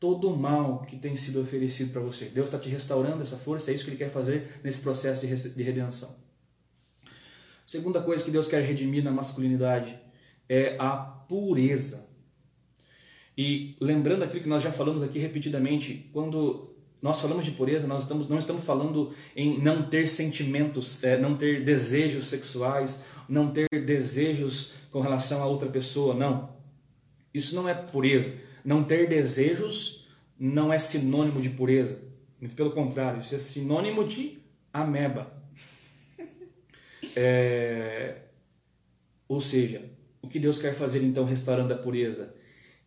[0.00, 2.26] todo o mal que tem sido oferecido para você.
[2.26, 5.62] Deus está te restaurando essa força, é isso que Ele quer fazer nesse processo de
[5.62, 6.16] redenção.
[7.66, 9.98] Segunda coisa que Deus quer redimir na masculinidade
[10.48, 12.07] é a pureza.
[13.38, 18.02] E lembrando aquilo que nós já falamos aqui repetidamente, quando nós falamos de pureza, nós
[18.02, 23.68] estamos, não estamos falando em não ter sentimentos, é, não ter desejos sexuais, não ter
[23.70, 26.50] desejos com relação a outra pessoa, não.
[27.32, 30.06] Isso não é pureza não ter desejos
[30.38, 32.02] não é sinônimo de pureza.
[32.38, 34.38] Muito pelo contrário, isso é sinônimo de
[34.70, 35.32] ameba.
[37.16, 38.18] É...
[39.26, 39.82] Ou seja,
[40.20, 42.34] o que Deus quer fazer então restaurando a pureza?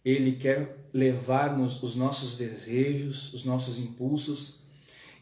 [0.04, 4.62] Ele quer levar-nos os nossos desejos, os nossos impulsos,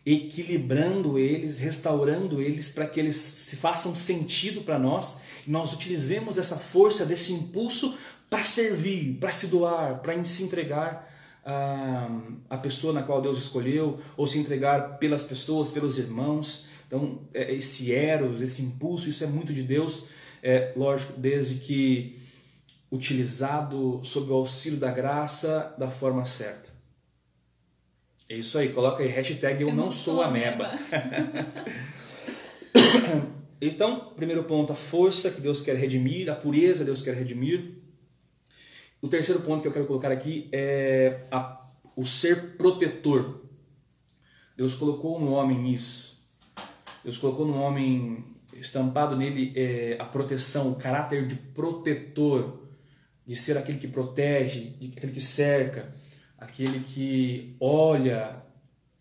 [0.06, 6.38] equilibrando eles, restaurando eles para que eles se façam sentido para nós e nós utilizemos
[6.38, 7.96] essa força, desse impulso
[8.30, 11.10] para servir, para se doar, para se entregar
[11.46, 12.10] a,
[12.50, 16.66] a pessoa na qual Deus escolheu, ou se entregar pelas pessoas, pelos irmãos.
[16.88, 20.06] Então, é, esse eros, esse impulso, isso é muito de Deus,
[20.42, 22.20] é lógico, desde que
[22.92, 26.70] utilizado sob o auxílio da graça da forma certa.
[28.28, 30.68] É isso aí, coloca aí, hashtag eu, eu não, não, sou ameba.
[30.68, 31.54] ameba.
[33.60, 37.80] então, primeiro ponto, a força que Deus quer redimir, a pureza que Deus quer redimir.
[39.02, 43.42] O terceiro ponto que eu quero colocar aqui é a, o ser protetor.
[44.56, 46.22] Deus colocou no homem isso.
[47.04, 52.59] Deus colocou no homem, estampado nele, é, a proteção, o caráter de protetor,
[53.30, 55.94] de ser aquele que protege, aquele que cerca,
[56.36, 58.42] aquele que olha,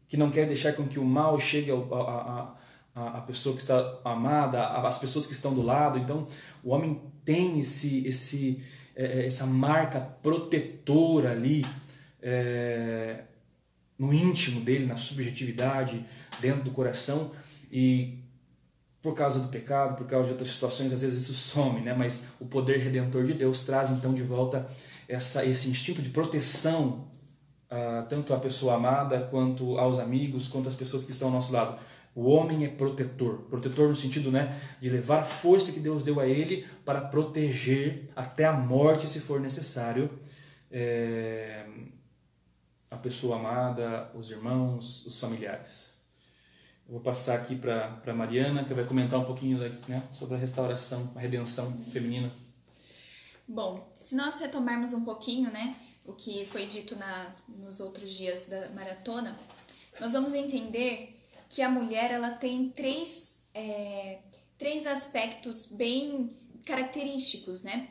[0.06, 2.54] que não quer deixar com que o mal chegue a,
[2.94, 5.98] a, a pessoa que está amada, as pessoas que estão do lado.
[5.98, 6.28] Então,
[6.62, 8.62] o homem tem esse, esse
[8.94, 11.64] é, é, essa marca protetora ali
[12.20, 13.22] é,
[13.98, 16.04] no íntimo dele, na subjetividade,
[16.38, 17.32] dentro do coração
[17.72, 18.18] e
[19.08, 21.94] por causa do pecado, por causa de outras situações, às vezes isso some, né?
[21.94, 24.68] Mas o poder redentor de Deus traz então de volta
[25.08, 27.08] essa, esse instinto de proteção
[27.72, 31.50] uh, tanto à pessoa amada quanto aos amigos, quanto às pessoas que estão ao nosso
[31.50, 31.80] lado.
[32.14, 36.20] O homem é protetor, protetor no sentido né, de levar a força que Deus deu
[36.20, 40.10] a ele para proteger até a morte, se for necessário,
[40.70, 41.64] é,
[42.90, 45.88] a pessoa amada, os irmãos, os familiares.
[46.88, 51.20] Vou passar aqui para Mariana, que vai comentar um pouquinho né, sobre a restauração, a
[51.20, 52.33] redenção feminina.
[53.46, 58.46] Bom, se nós retomarmos um pouquinho né, o que foi dito na, nos outros dias
[58.46, 59.38] da maratona,
[60.01, 61.14] nós vamos entender
[61.51, 64.20] que a mulher ela tem três, é,
[64.57, 67.88] três aspectos bem característicos, né?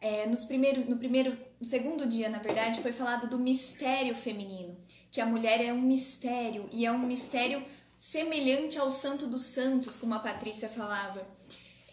[0.00, 4.76] É, nos primeiro, no primeiro, no segundo dia, na verdade, foi falado do mistério feminino,
[5.10, 7.64] que a mulher é um mistério e é um mistério
[7.98, 11.26] semelhante ao Santo dos Santos, como a Patrícia falava.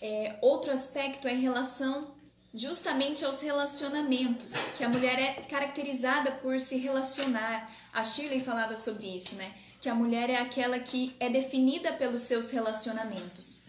[0.02, 2.16] É, outro aspecto é em relação
[2.54, 7.72] justamente aos relacionamentos, que a mulher é caracterizada por se relacionar.
[7.92, 9.54] A Shirley falava sobre isso, né?
[9.86, 13.60] que a mulher é aquela que é definida pelos seus relacionamentos.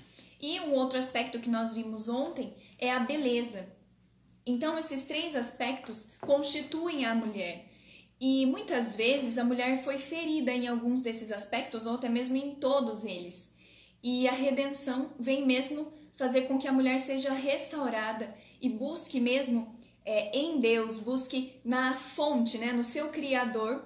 [0.40, 3.68] E um outro aspecto que nós vimos ontem é a beleza.
[4.46, 7.66] Então, esses três aspectos constituem a mulher.
[8.20, 12.54] E muitas vezes a mulher foi ferida em alguns desses aspectos, ou até mesmo em
[12.54, 13.54] todos eles.
[14.02, 19.76] E a redenção vem mesmo fazer com que a mulher seja restaurada e busque mesmo
[20.04, 23.84] é, em Deus, busque na fonte, né, no seu Criador,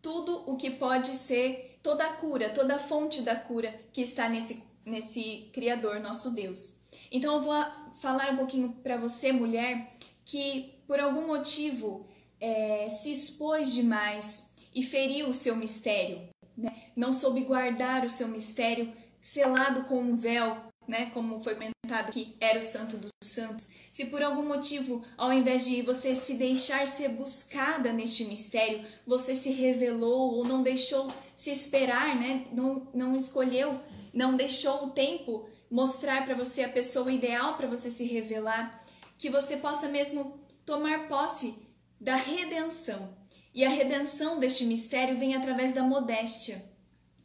[0.00, 4.28] tudo o que pode ser toda a cura, toda a fonte da cura que está
[4.28, 6.76] nesse, nesse Criador, nosso Deus.
[7.10, 7.54] Então eu vou
[8.00, 12.06] falar um pouquinho para você, mulher, que por algum motivo
[12.40, 16.90] é, se expôs demais e feriu o seu mistério, né?
[16.94, 21.10] não soube guardar o seu mistério selado com um véu, né?
[21.14, 25.64] como foi comentado que era o Santo dos Santos se por algum motivo, ao invés
[25.64, 31.50] de você se deixar ser buscada neste mistério, você se revelou ou não deixou se
[31.50, 32.44] esperar, né?
[32.52, 33.80] Não, não escolheu,
[34.12, 38.84] não deixou o tempo mostrar para você a pessoa ideal para você se revelar,
[39.16, 41.54] que você possa mesmo tomar posse
[42.00, 43.14] da redenção.
[43.54, 46.62] E a redenção deste mistério vem através da modéstia.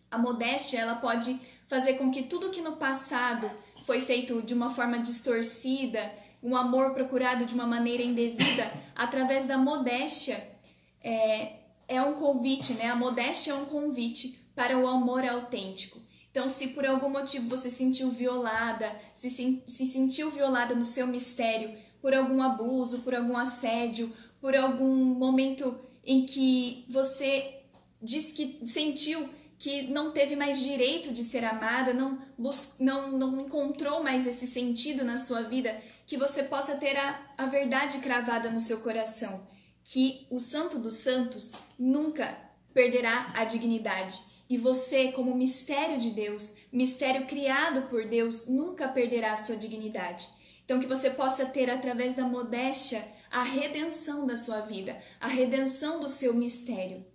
[0.10, 3.50] A modéstia, ela pode fazer com que tudo que no passado
[3.86, 6.12] foi feito de uma forma distorcida,
[6.44, 10.52] um amor procurado de uma maneira indevida através da modéstia
[11.04, 11.54] é,
[11.88, 12.88] é um convite, né?
[12.88, 16.00] A modéstia é um convite para o amor autêntico.
[16.30, 19.30] Então, se por algum motivo você se sentiu violada, se,
[19.66, 25.80] se sentiu violada no seu mistério, por algum abuso, por algum assédio, por algum momento
[26.04, 27.62] em que você
[28.02, 32.18] diz que sentiu que não teve mais direito de ser amada, não,
[32.80, 37.46] não, não encontrou mais esse sentido na sua vida, que você possa ter a, a
[37.46, 39.46] verdade cravada no seu coração,
[39.84, 42.36] que o Santo dos Santos nunca
[42.74, 44.20] perderá a dignidade.
[44.50, 50.28] E você, como mistério de Deus, mistério criado por Deus, nunca perderá a sua dignidade.
[50.66, 56.00] Então, que você possa ter, através da modéstia, a redenção da sua vida, a redenção
[56.00, 57.06] do seu mistério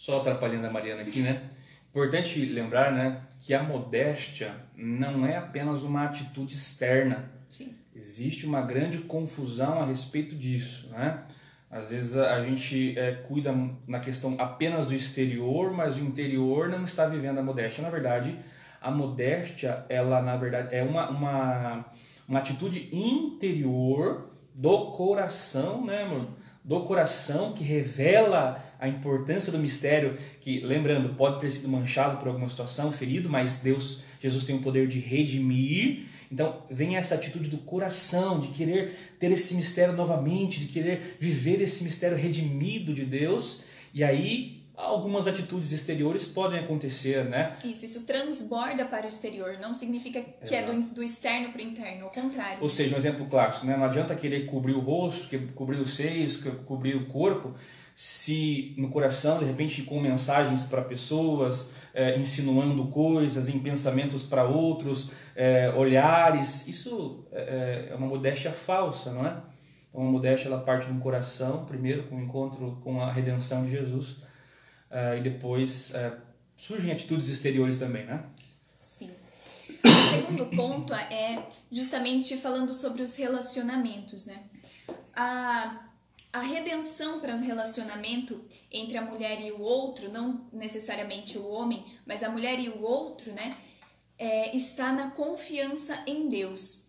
[0.00, 1.42] só atrapalhando a Mariana aqui, né?
[1.90, 7.30] Importante lembrar, né, que a modéstia não é apenas uma atitude externa.
[7.50, 7.74] Sim.
[7.94, 11.22] Existe uma grande confusão a respeito disso, né?
[11.70, 13.54] Às vezes a gente é, cuida
[13.86, 17.82] na questão apenas do exterior, mas o interior não está vivendo a modéstia.
[17.82, 18.38] Na verdade,
[18.80, 21.84] a modéstia, ela na verdade é uma, uma,
[22.26, 24.30] uma atitude interior
[24.60, 26.28] do coração, né, amor?
[26.62, 32.28] do coração que revela a importância do mistério, que lembrando, pode ter sido manchado por
[32.28, 36.04] alguma situação, ferido, mas Deus, Jesus tem o poder de redimir.
[36.30, 41.62] Então, vem essa atitude do coração de querer ter esse mistério novamente, de querer viver
[41.62, 43.64] esse mistério redimido de Deus.
[43.94, 47.56] E aí algumas atitudes exteriores podem acontecer, né?
[47.64, 50.72] Isso, isso transborda para o exterior, não significa que Exato.
[50.72, 52.62] é do, do externo para o interno, ao contrário.
[52.62, 53.76] Ou seja, um exemplo clássico, né?
[53.76, 57.54] não adianta querer cobrir o rosto, cobrir os seios, cobrir o corpo,
[57.94, 64.44] se no coração, de repente, com mensagens para pessoas, é, insinuando coisas, em pensamentos para
[64.44, 69.36] outros, é, olhares, isso é, é uma modéstia falsa, não é?
[69.90, 73.72] Então, a modéstia ela parte do coração, primeiro, com o encontro com a redenção de
[73.72, 74.16] Jesus,
[74.90, 76.20] uh, e depois uh,
[76.56, 78.24] surgem atitudes exteriores também, né?
[78.78, 79.10] Sim.
[79.84, 84.42] O segundo ponto é justamente falando sobre os relacionamentos, né?
[85.14, 85.88] A,
[86.32, 91.84] a redenção para um relacionamento entre a mulher e o outro, não necessariamente o homem,
[92.04, 93.56] mas a mulher e o outro, né?
[94.18, 96.82] É, está na confiança em Deus.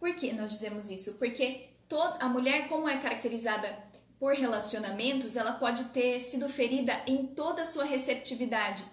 [0.00, 1.14] Por que nós dizemos isso?
[1.14, 3.78] Porque toda, a mulher, como é caracterizada
[4.22, 8.84] por relacionamentos, ela pode ter sido ferida em toda a sua receptividade.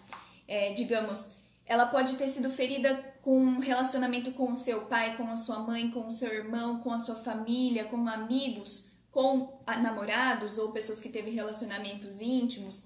[0.48, 1.36] É, digamos,
[1.68, 5.60] ela pode ter sido ferida com um relacionamento com o seu pai, com a sua
[5.60, 11.00] mãe, com o seu irmão, com a sua família, com amigos, com namorados ou pessoas
[11.00, 12.86] que teve relacionamentos íntimos.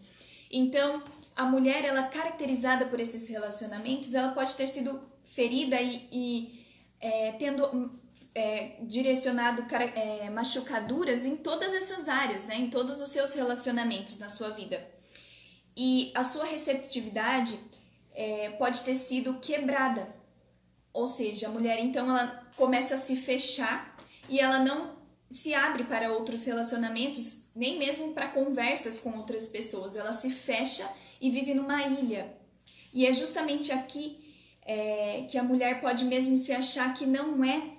[0.51, 1.01] Então,
[1.33, 6.65] a mulher, ela caracterizada por esses relacionamentos, ela pode ter sido ferida e, e
[6.99, 7.97] é, tendo
[8.35, 12.55] é, direcionado é, machucaduras em todas essas áreas, né?
[12.55, 14.85] em todos os seus relacionamentos na sua vida.
[15.75, 17.59] E a sua receptividade
[18.13, 20.07] é, pode ter sido quebrada.
[20.91, 23.97] Ou seja, a mulher então ela começa a se fechar
[24.29, 24.95] e ela não
[25.29, 29.95] se abre para outros relacionamentos, nem mesmo para conversas com outras pessoas.
[29.95, 30.87] Ela se fecha
[31.19, 32.37] e vive numa ilha.
[32.93, 34.23] E é justamente aqui
[34.61, 37.72] é, que a mulher pode mesmo se achar que não é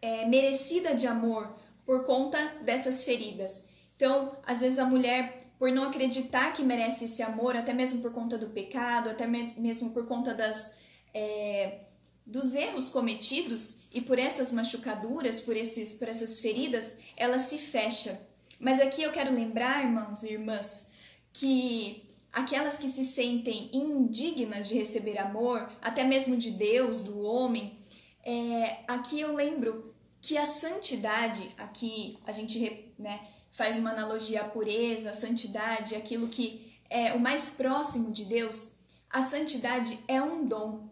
[0.00, 3.66] é, merecida de amor por conta dessas feridas.
[3.96, 8.12] Então, às vezes a mulher, por não acreditar que merece esse amor, até mesmo por
[8.12, 10.76] conta do pecado, até mesmo por conta das
[11.12, 11.80] é,
[12.28, 18.20] dos erros cometidos e por essas machucaduras, por esses, por essas feridas, ela se fecha.
[18.60, 20.86] Mas aqui eu quero lembrar, irmãos e irmãs,
[21.32, 27.78] que aquelas que se sentem indignas de receber amor, até mesmo de Deus, do homem,
[28.22, 29.87] é, aqui eu lembro
[30.20, 33.20] que a santidade, aqui a gente né,
[33.52, 38.72] faz uma analogia à pureza, à santidade, aquilo que é o mais próximo de Deus,
[39.10, 40.88] a santidade é um dom.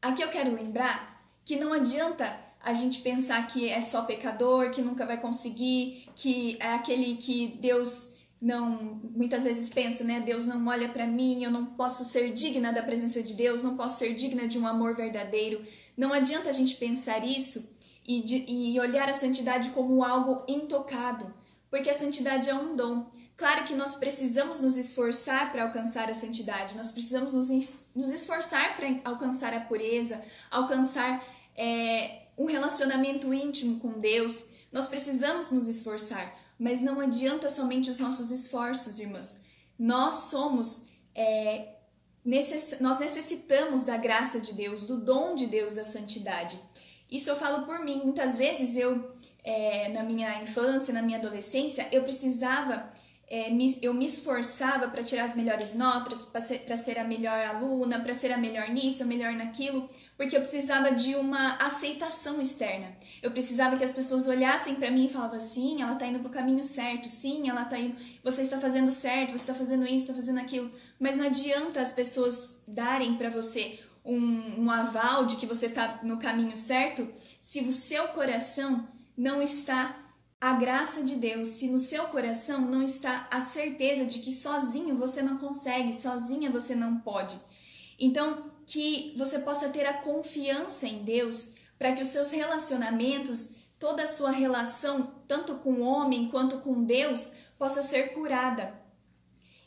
[0.00, 4.82] Aqui eu quero lembrar que não adianta a gente pensar que é só pecador, que
[4.82, 10.20] nunca vai conseguir, que é aquele que Deus não muitas vezes pensa, né?
[10.20, 13.76] Deus não olha para mim, eu não posso ser digna da presença de Deus, não
[13.76, 15.64] posso ser digna de um amor verdadeiro.
[15.96, 17.76] Não adianta a gente pensar isso
[18.10, 21.32] e, de, e olhar a santidade como algo intocado,
[21.70, 23.08] porque a santidade é um dom.
[23.36, 28.76] Claro que nós precisamos nos esforçar para alcançar a santidade, nós precisamos nos, nos esforçar
[28.76, 31.24] para alcançar a pureza, alcançar
[31.56, 34.50] é, um relacionamento íntimo com Deus.
[34.72, 39.38] Nós precisamos nos esforçar, mas não adianta somente os nossos esforços, irmãs.
[39.78, 41.76] Nós somos é,
[42.24, 42.80] necess...
[42.80, 46.58] nós necessitamos da graça de Deus, do dom de Deus da santidade.
[47.10, 48.02] Isso eu falo por mim.
[48.04, 52.88] Muitas vezes eu, é, na minha infância, na minha adolescência, eu precisava,
[53.26, 57.44] é, me, eu me esforçava para tirar as melhores notas, para ser, ser a melhor
[57.46, 62.40] aluna, para ser a melhor nisso, a melhor naquilo, porque eu precisava de uma aceitação
[62.40, 62.96] externa.
[63.20, 66.28] Eu precisava que as pessoas olhassem para mim e falavam: sim, ela está indo para
[66.28, 70.04] o caminho certo, sim, ela está indo, você está fazendo certo, você está fazendo isso,
[70.04, 70.70] está fazendo aquilo.
[70.98, 76.00] Mas não adianta as pessoas darem para você um, um aval de que você está
[76.02, 77.08] no caminho certo
[77.40, 79.96] se o seu coração não está
[80.40, 84.96] a graça de Deus, se no seu coração não está a certeza de que sozinho
[84.96, 87.38] você não consegue, sozinha você não pode.
[87.98, 94.04] Então, que você possa ter a confiança em Deus para que os seus relacionamentos, toda
[94.04, 98.79] a sua relação, tanto com o homem quanto com Deus, possa ser curada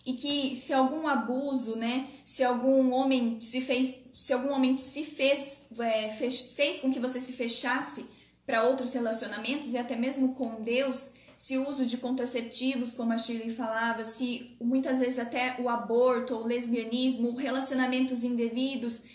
[0.06, 5.04] e que se algum abuso, né, se algum homem se fez, se algum homem se
[5.04, 8.06] fez, é, fez, fez com que você se fechasse
[8.46, 13.18] para outros relacionamentos e até mesmo com Deus, se o uso de contraceptivos, como a
[13.18, 19.06] Shirley falava, se muitas vezes até o aborto, o lesbianismo, relacionamentos indevidos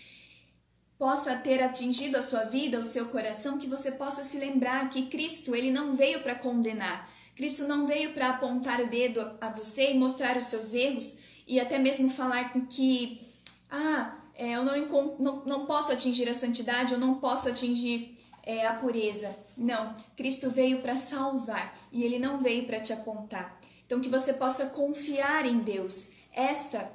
[0.99, 5.07] possa ter atingido a sua vida, o seu coração, que você possa se lembrar que
[5.07, 7.09] Cristo, ele não veio para condenar,
[7.39, 11.61] Cristo não veio para apontar o dedo a você e mostrar os seus erros e
[11.61, 13.20] até mesmo falar com que,
[13.70, 18.66] ah, é, eu não, não, não posso atingir a santidade, eu não posso atingir é,
[18.66, 19.36] a pureza.
[19.57, 23.61] Não, Cristo veio para salvar e ele não veio para te apontar.
[23.86, 26.09] Então, que você possa confiar em Deus.
[26.32, 26.91] Esta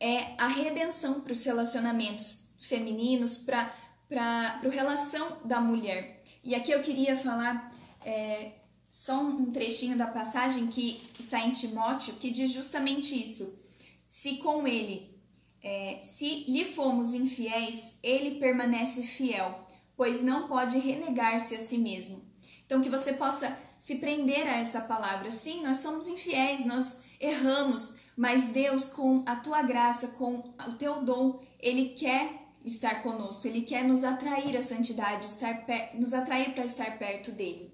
[0.00, 3.72] é a redenção para os relacionamentos femininos, para
[4.10, 6.20] a relação da mulher.
[6.42, 7.72] E aqui eu queria falar
[8.04, 8.54] é,
[8.92, 13.58] só um trechinho da passagem que está em Timóteo, que diz justamente isso.
[14.06, 15.18] Se com ele
[15.62, 19.66] é, se lhe fomos infiéis, ele permanece fiel,
[19.96, 22.22] pois não pode renegar-se a si mesmo.
[22.66, 25.30] Então, que você possa se prender a essa palavra.
[25.30, 31.02] Sim, nós somos infiéis, nós erramos, mas Deus, com a tua graça, com o teu
[31.02, 32.30] dom, Ele quer
[32.62, 35.64] estar conosco, Ele quer nos atrair à santidade, estar
[35.94, 37.71] nos atrair para estar perto dEle.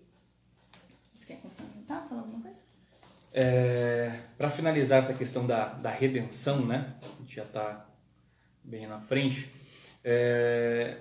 [1.89, 2.07] Complementar?
[2.07, 2.61] Falar alguma coisa?
[3.33, 6.95] É, para finalizar essa questão da, da redenção, né?
[7.03, 7.87] A gente já está
[8.63, 9.51] bem na frente.
[10.05, 10.99] É,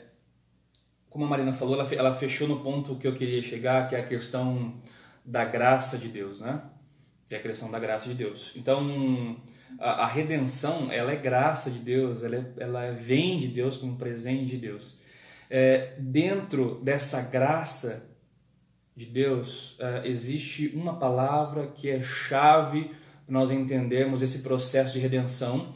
[1.10, 4.00] como a Marina falou, ela, ela fechou no ponto que eu queria chegar, que é
[4.00, 4.82] a questão
[5.26, 6.62] da graça de Deus, né?
[7.30, 8.54] É a questão da graça de Deus.
[8.56, 9.38] Então,
[9.80, 13.98] a, a redenção, ela é graça de Deus, ela, é, ela vem de Deus como
[13.98, 15.02] presente de Deus.
[15.50, 18.07] É, dentro dessa graça
[18.98, 22.86] de Deus, é, existe uma palavra que é chave
[23.26, 25.76] para nós entendermos esse processo de redenção.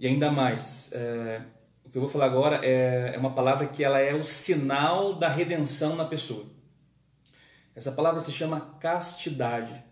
[0.00, 1.42] E ainda mais, é,
[1.84, 5.14] o que eu vou falar agora é, é uma palavra que ela é o sinal
[5.14, 6.44] da redenção na pessoa.
[7.72, 9.84] Essa palavra se chama castidade.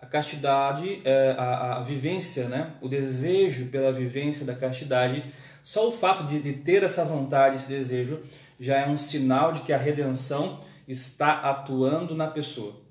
[0.00, 2.72] A castidade, é a, a, vivência, né?
[2.80, 5.22] o desejo pela vivência da castidade,
[5.62, 8.22] só o fato de, de ter essa vontade, esse desejo,
[8.58, 12.82] já é um sinal de que a redenção está atuando na pessoa.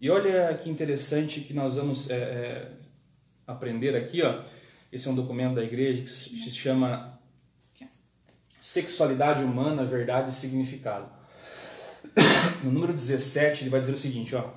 [0.00, 2.72] E olha que interessante que nós vamos é, é,
[3.46, 4.42] aprender aqui, ó.
[4.90, 7.20] Esse é um documento da igreja que se chama
[8.58, 11.08] Sexualidade Humana, Verdade e Significado.
[12.64, 14.50] No número 17, ele vai dizer o seguinte, ó.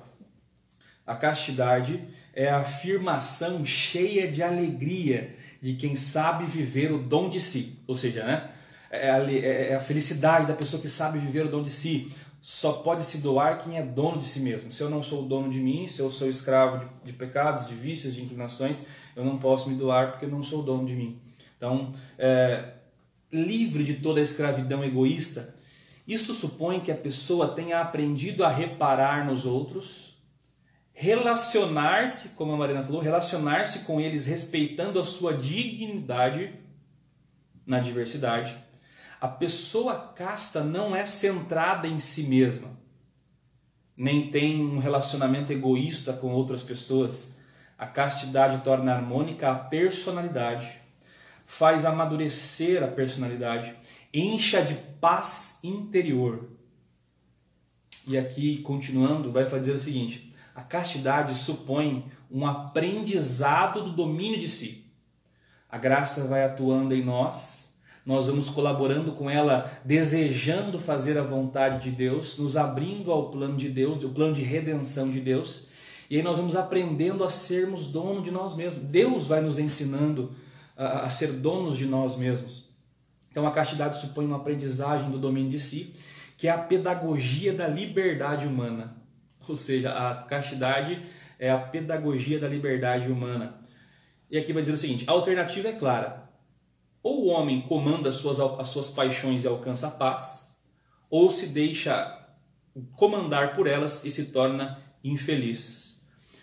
[1.06, 2.02] A castidade
[2.32, 7.78] é a afirmação cheia de alegria de quem sabe viver o dom de si.
[7.86, 8.50] Ou seja, né?
[8.90, 12.12] É a, é a felicidade da pessoa que sabe viver o dom de si
[12.46, 14.70] só pode se doar quem é dono de si mesmo.
[14.70, 17.74] Se eu não sou dono de mim, se eu sou escravo de, de, pecados, de
[17.74, 18.84] vícios, de inclinações,
[19.16, 21.18] eu não posso me doar porque eu não sou dono de mim.
[21.56, 22.74] Então, é,
[23.32, 25.56] livre de toda a escravidão egoísta,
[26.06, 30.14] isto supõe que a pessoa tenha aprendido a reparar nos outros,
[30.92, 36.52] relacionar-se, como a Marina falou, relacionar-se com eles respeitando a sua dignidade
[37.66, 38.63] na diversidade
[39.24, 42.68] a pessoa casta não é centrada em si mesma,
[43.96, 47.34] nem tem um relacionamento egoísta com outras pessoas.
[47.78, 50.78] A castidade torna harmônica a personalidade,
[51.46, 53.74] faz amadurecer a personalidade,
[54.12, 56.50] encha de paz interior.
[58.06, 64.48] E aqui, continuando, vai fazer o seguinte: a castidade supõe um aprendizado do domínio de
[64.48, 64.84] si.
[65.66, 67.63] A graça vai atuando em nós
[68.04, 73.56] nós vamos colaborando com ela, desejando fazer a vontade de Deus, nos abrindo ao plano
[73.56, 75.68] de Deus, o plano de redenção de Deus.
[76.10, 78.84] E aí nós vamos aprendendo a sermos dono de nós mesmos.
[78.84, 80.32] Deus vai nos ensinando
[80.76, 82.68] a, a ser donos de nós mesmos.
[83.30, 85.94] Então a castidade supõe uma aprendizagem do domínio de si,
[86.36, 88.96] que é a pedagogia da liberdade humana.
[89.48, 91.00] Ou seja, a castidade
[91.38, 93.54] é a pedagogia da liberdade humana.
[94.30, 96.23] E aqui vai dizer o seguinte: a alternativa é clara
[97.04, 100.56] ou o homem comanda as suas, as suas paixões e alcança a paz,
[101.10, 102.18] ou se deixa
[102.96, 106.02] comandar por elas e se torna infeliz.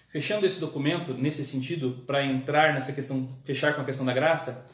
[0.10, 4.68] Fechando esse documento nesse sentido, para entrar nessa questão, fechar com a questão da graça,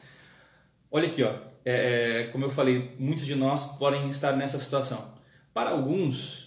[0.92, 1.34] olha aqui, ó,
[1.64, 5.14] é, é, como eu falei, muitos de nós podem estar nessa situação.
[5.54, 6.47] Para alguns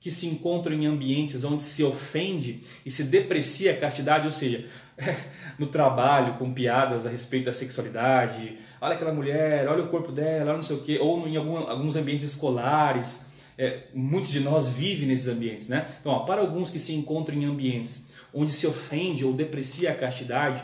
[0.00, 4.64] que se encontram em ambientes onde se ofende e se deprecia a castidade, ou seja,
[5.58, 10.50] no trabalho com piadas a respeito da sexualidade, olha aquela mulher, olha o corpo dela,
[10.50, 14.68] olha não sei o quê, ou em algum, alguns ambientes escolares, é, muitos de nós
[14.70, 15.86] vivem nesses ambientes, né?
[16.00, 19.94] Então, ó, para alguns que se encontram em ambientes onde se ofende ou deprecia a
[19.94, 20.62] castidade,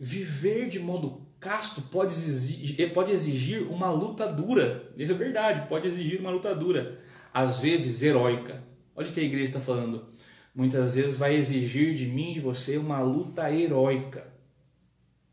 [0.00, 6.20] viver de modo casto pode exigir, pode exigir uma luta dura, é verdade, pode exigir
[6.20, 6.98] uma luta dura,
[7.32, 8.62] às vezes heróica.
[8.94, 10.12] Olha o que a igreja está falando
[10.54, 14.32] muitas vezes vai exigir de mim, de você, uma luta heróica.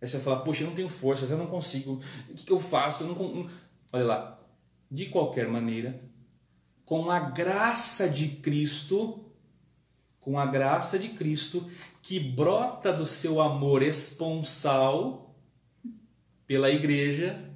[0.01, 2.59] Aí você vai falar, poxa, eu não tenho forças, eu não consigo, o que, eu
[2.59, 3.03] faço?
[3.03, 3.49] Eu não...
[3.91, 4.39] Olha lá,
[4.89, 6.01] de qualquer maneira,
[6.85, 9.25] com a graça de Cristo,
[10.21, 11.69] com a graça de Cristo
[12.01, 15.35] que brota do seu amor esponsal
[16.47, 17.48] pela igreja,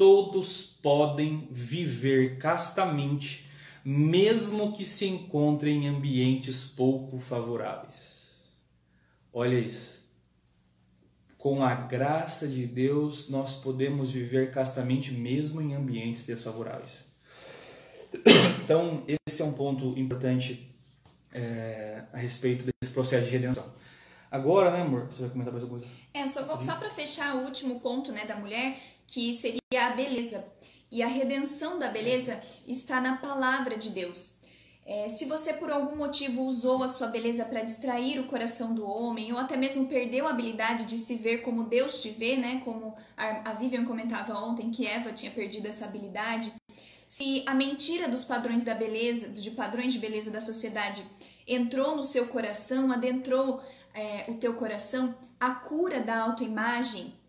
[0.00, 3.46] todos podem viver castamente,
[3.84, 8.26] mesmo que se encontrem em ambientes pouco favoráveis.
[9.30, 10.08] Olha isso.
[11.36, 17.04] Com a graça de Deus, nós podemos viver castamente mesmo em ambientes desfavoráveis.
[18.64, 20.74] Então, esse é um ponto importante
[21.30, 23.70] é, a respeito desse processo de redenção.
[24.30, 25.08] Agora, né, amor?
[25.10, 25.94] Você vai comentar mais alguma coisa?
[26.14, 28.78] É, só, só para fechar o último ponto né, da mulher,
[29.10, 30.44] que seria a beleza.
[30.90, 34.36] E a redenção da beleza está na palavra de Deus.
[34.86, 38.86] É, se você por algum motivo usou a sua beleza para distrair o coração do
[38.86, 42.62] homem, ou até mesmo perdeu a habilidade de se ver como Deus te vê, né?
[42.64, 46.52] Como a Vivian comentava ontem que Eva tinha perdido essa habilidade.
[47.06, 51.04] Se a mentira dos padrões da beleza, de padrões de beleza da sociedade
[51.46, 53.60] entrou no seu coração, adentrou
[53.92, 57.19] é, o teu coração, a cura da autoimagem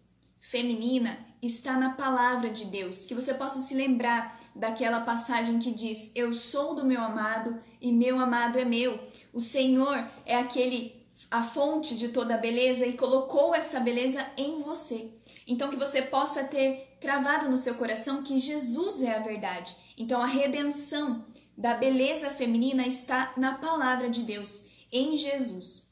[0.42, 3.06] feminina está na palavra de Deus.
[3.06, 7.92] Que você possa se lembrar daquela passagem que diz: Eu sou do meu amado e
[7.92, 9.00] meu amado é meu.
[9.32, 14.60] O Senhor é aquele a fonte de toda a beleza e colocou essa beleza em
[14.62, 15.12] você.
[15.48, 19.76] Então que você possa ter cravado no seu coração que Jesus é a verdade.
[19.98, 21.26] Então a redenção
[21.56, 25.88] da beleza feminina está na palavra de Deus, em Jesus.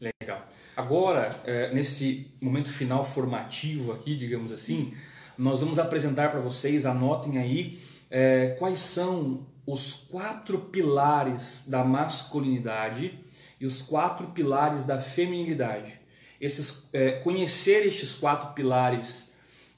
[0.00, 0.46] Legal.
[0.76, 4.94] Agora, é, nesse momento final formativo aqui, digamos assim,
[5.36, 7.78] nós vamos apresentar para vocês, anotem aí,
[8.10, 13.18] é, quais são os quatro pilares da masculinidade
[13.60, 16.00] e os quatro pilares da feminilidade.
[16.40, 19.32] Esses, é, conhecer estes quatro pilares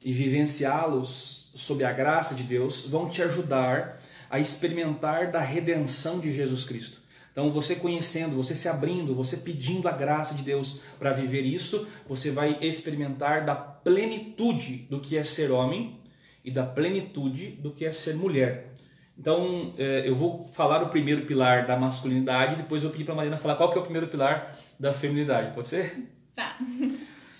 [0.05, 6.33] e vivenciá-los sob a graça de Deus vão te ajudar a experimentar da redenção de
[6.33, 7.04] Jesus Cristo.
[7.35, 11.85] Então, você conhecendo, você se abrindo, você pedindo a graça de Deus para viver isso,
[12.09, 15.99] você vai experimentar da plenitude do que é ser homem
[16.45, 18.73] e da plenitude do que é ser mulher.
[19.19, 23.15] Então, é, eu vou falar o primeiro pilar da masculinidade, depois eu vou pedir para
[23.15, 25.53] a Marina falar qual que é o primeiro pilar da feminilidade.
[25.57, 26.09] Pode ser?
[26.37, 26.57] Tá.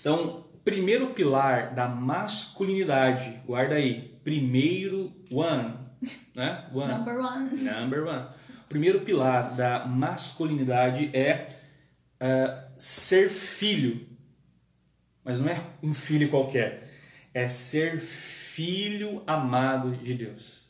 [0.01, 5.73] Então, primeiro pilar da masculinidade, guarda aí, primeiro one,
[6.35, 6.65] né?
[6.73, 6.93] One.
[6.93, 7.63] Number one.
[7.63, 8.25] Number one
[8.67, 11.49] primeiro pilar da masculinidade é
[12.21, 14.07] uh, ser filho.
[15.23, 16.89] Mas não é um filho qualquer,
[17.33, 20.65] é ser filho amado de Deus.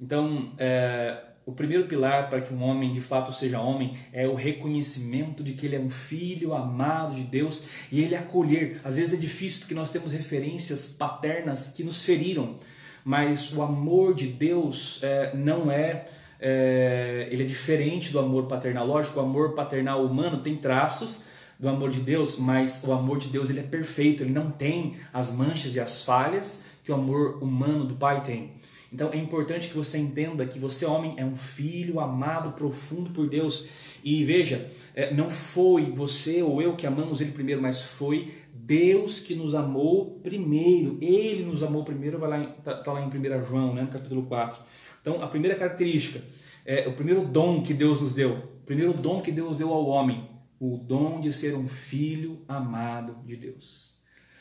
[0.00, 4.34] Então, é, o primeiro pilar para que um homem de fato seja homem é o
[4.34, 8.80] reconhecimento de que ele é um filho amado de Deus e ele acolher.
[8.84, 12.60] Às vezes é difícil porque nós temos referências paternas que nos feriram,
[13.04, 16.06] mas o amor de Deus é, não é
[16.40, 18.86] é, ele é diferente do amor paternal.
[18.86, 21.24] Lógico, o amor paternal humano tem traços
[21.58, 24.96] do amor de Deus, mas o amor de Deus ele é perfeito, ele não tem
[25.12, 28.52] as manchas e as falhas que o amor humano do pai tem.
[28.92, 33.28] Então é importante que você entenda que você, homem, é um filho amado profundo por
[33.28, 33.68] Deus.
[34.02, 39.20] E veja, é, não foi você ou eu que amamos Ele primeiro, mas foi Deus
[39.20, 40.98] que nos amou primeiro.
[41.00, 44.22] Ele nos amou primeiro, vai lá, tá, tá lá em 1 João, né, no capítulo
[44.24, 44.58] 4.
[45.00, 46.22] Então, a primeira característica,
[46.64, 49.86] é o primeiro dom que Deus nos deu, o primeiro dom que Deus deu ao
[49.86, 50.28] homem,
[50.58, 53.94] o dom de ser um filho amado de Deus.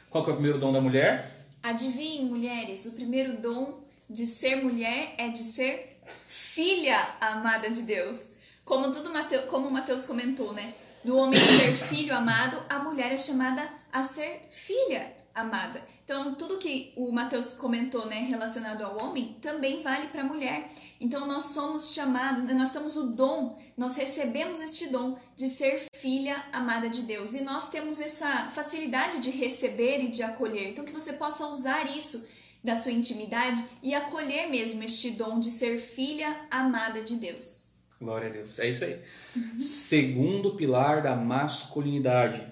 [0.09, 1.47] Qual que é o primeiro dom da mulher?
[1.63, 8.29] Adivinhem, mulheres, o primeiro dom de ser mulher é de ser filha amada de Deus.
[8.65, 10.73] Como tudo Mateus, como Mateus comentou, né?
[11.03, 15.81] Do homem ser filho amado, a mulher é chamada a ser filha amada.
[16.03, 20.69] Então, tudo que o Mateus comentou, né, relacionado ao homem, também vale para a mulher.
[20.99, 25.85] Então, nós somos chamados, né, nós temos o dom, nós recebemos este dom de ser
[25.95, 27.33] filha amada de Deus.
[27.33, 30.69] E nós temos essa facilidade de receber e de acolher.
[30.69, 32.27] Então, que você possa usar isso
[32.63, 37.69] da sua intimidade e acolher mesmo este dom de ser filha amada de Deus.
[38.01, 38.57] Glória a Deus.
[38.59, 39.01] É isso aí.
[39.35, 39.59] Uhum.
[39.59, 42.47] Segundo pilar da masculinidade,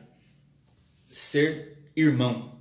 [1.09, 2.56] ser irmão.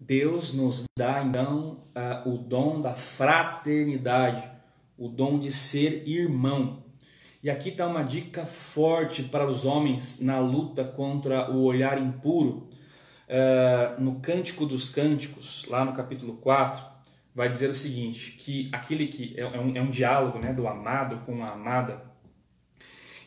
[0.00, 1.84] Deus nos dá então
[2.24, 4.42] o dom da fraternidade,
[4.96, 6.82] o dom de ser irmão.
[7.42, 12.68] E aqui está uma dica forte para os homens na luta contra o olhar impuro.
[13.28, 16.84] Uh, no Cântico dos Cânticos, lá no capítulo 4,
[17.34, 20.66] vai dizer o seguinte: que aquele que é, é, um, é um diálogo né, do
[20.66, 22.02] amado com a amada,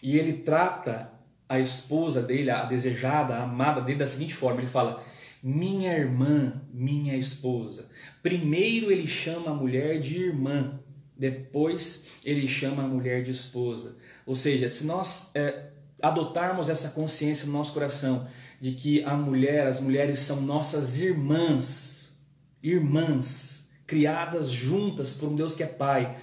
[0.02, 1.10] e ele trata
[1.48, 5.02] a esposa dele, a desejada, a amada dele, da seguinte forma: ele fala
[5.44, 7.90] minha irmã, minha esposa.
[8.22, 10.80] Primeiro ele chama a mulher de irmã,
[11.18, 13.98] depois ele chama a mulher de esposa.
[14.26, 15.72] Ou seja, se nós é,
[16.02, 18.26] adotarmos essa consciência no nosso coração
[18.62, 22.16] de que a mulher, as mulheres são nossas irmãs,
[22.62, 26.18] irmãs, criadas juntas por um Deus que é Pai.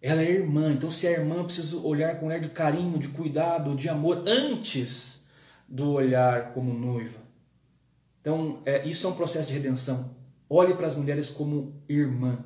[0.00, 3.08] Ela é irmã, então se é irmã, preciso olhar com um olhar de carinho, de
[3.08, 5.26] cuidado, de amor, antes
[5.68, 7.25] do olhar como noiva.
[8.26, 10.16] Então, é, isso é um processo de redenção.
[10.50, 12.44] Olhe para as mulheres como irmã.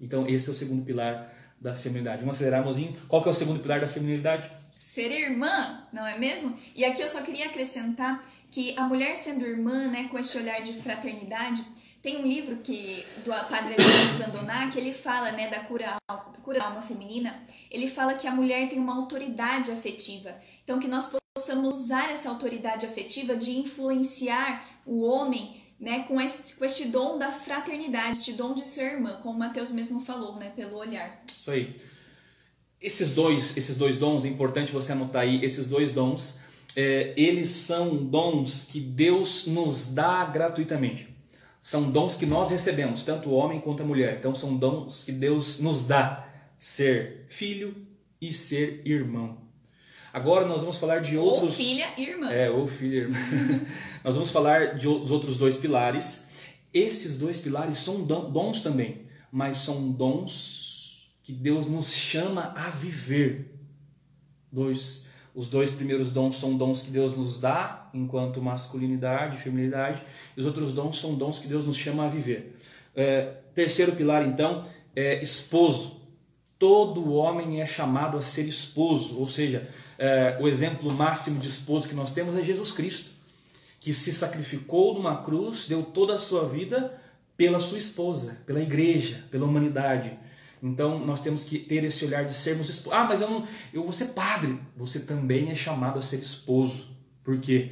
[0.00, 2.22] Então, esse é o segundo pilar da feminilidade.
[2.22, 2.96] Vamos acelerar, mozinho.
[3.08, 4.50] Qual que é o segundo pilar da feminilidade?
[4.74, 6.56] Ser irmã, não é mesmo?
[6.74, 10.62] E aqui eu só queria acrescentar que a mulher sendo irmã, né, com esse olhar
[10.62, 11.62] de fraternidade,
[12.00, 13.76] tem um livro que do padre
[14.16, 15.94] Zandoná que ele fala, né, da cura,
[16.42, 17.38] cura da alma feminina.
[17.70, 20.34] Ele fala que a mulher tem uma autoridade afetiva.
[20.64, 26.54] Então que nós possamos usar essa autoridade afetiva de influenciar o homem né, com este,
[26.54, 30.52] com este dom da fraternidade, este dom de ser irmã, como Mateus mesmo falou, né,
[30.54, 31.24] pelo olhar.
[31.36, 31.74] Isso aí.
[32.80, 36.38] Esses dois, esses dois dons, é importante você anotar aí, esses dois dons,
[36.76, 41.08] é, eles são dons que Deus nos dá gratuitamente.
[41.60, 44.18] São dons que nós recebemos, tanto o homem quanto a mulher.
[44.18, 47.74] Então são dons que Deus nos dá, ser filho
[48.20, 49.38] e ser irmão.
[50.12, 51.50] Agora nós vamos falar de outros.
[51.50, 52.30] Ou filha e irmã.
[52.30, 53.16] É, ou filha e irmã.
[54.04, 56.28] nós vamos falar de, dos outros dois pilares.
[56.72, 63.54] Esses dois pilares são dons também, mas são dons que Deus nos chama a viver.
[64.50, 70.02] Dois, os dois primeiros dons são dons que Deus nos dá, enquanto masculinidade e feminilidade,
[70.36, 72.58] e os outros dons são dons que Deus nos chama a viver.
[72.94, 73.22] É,
[73.54, 76.00] terceiro pilar, então, é esposo.
[76.58, 79.68] Todo homem é chamado a ser esposo, ou seja,
[80.02, 83.12] é, o exemplo máximo de esposo que nós temos é Jesus Cristo,
[83.78, 87.00] que se sacrificou numa cruz, deu toda a sua vida
[87.36, 90.18] pela sua esposa, pela igreja, pela humanidade.
[90.60, 92.98] Então nós temos que ter esse olhar de sermos esposos.
[92.98, 94.58] Ah, mas eu não, eu vou ser padre.
[94.76, 96.88] Você também é chamado a ser esposo.
[97.22, 97.70] Por quê?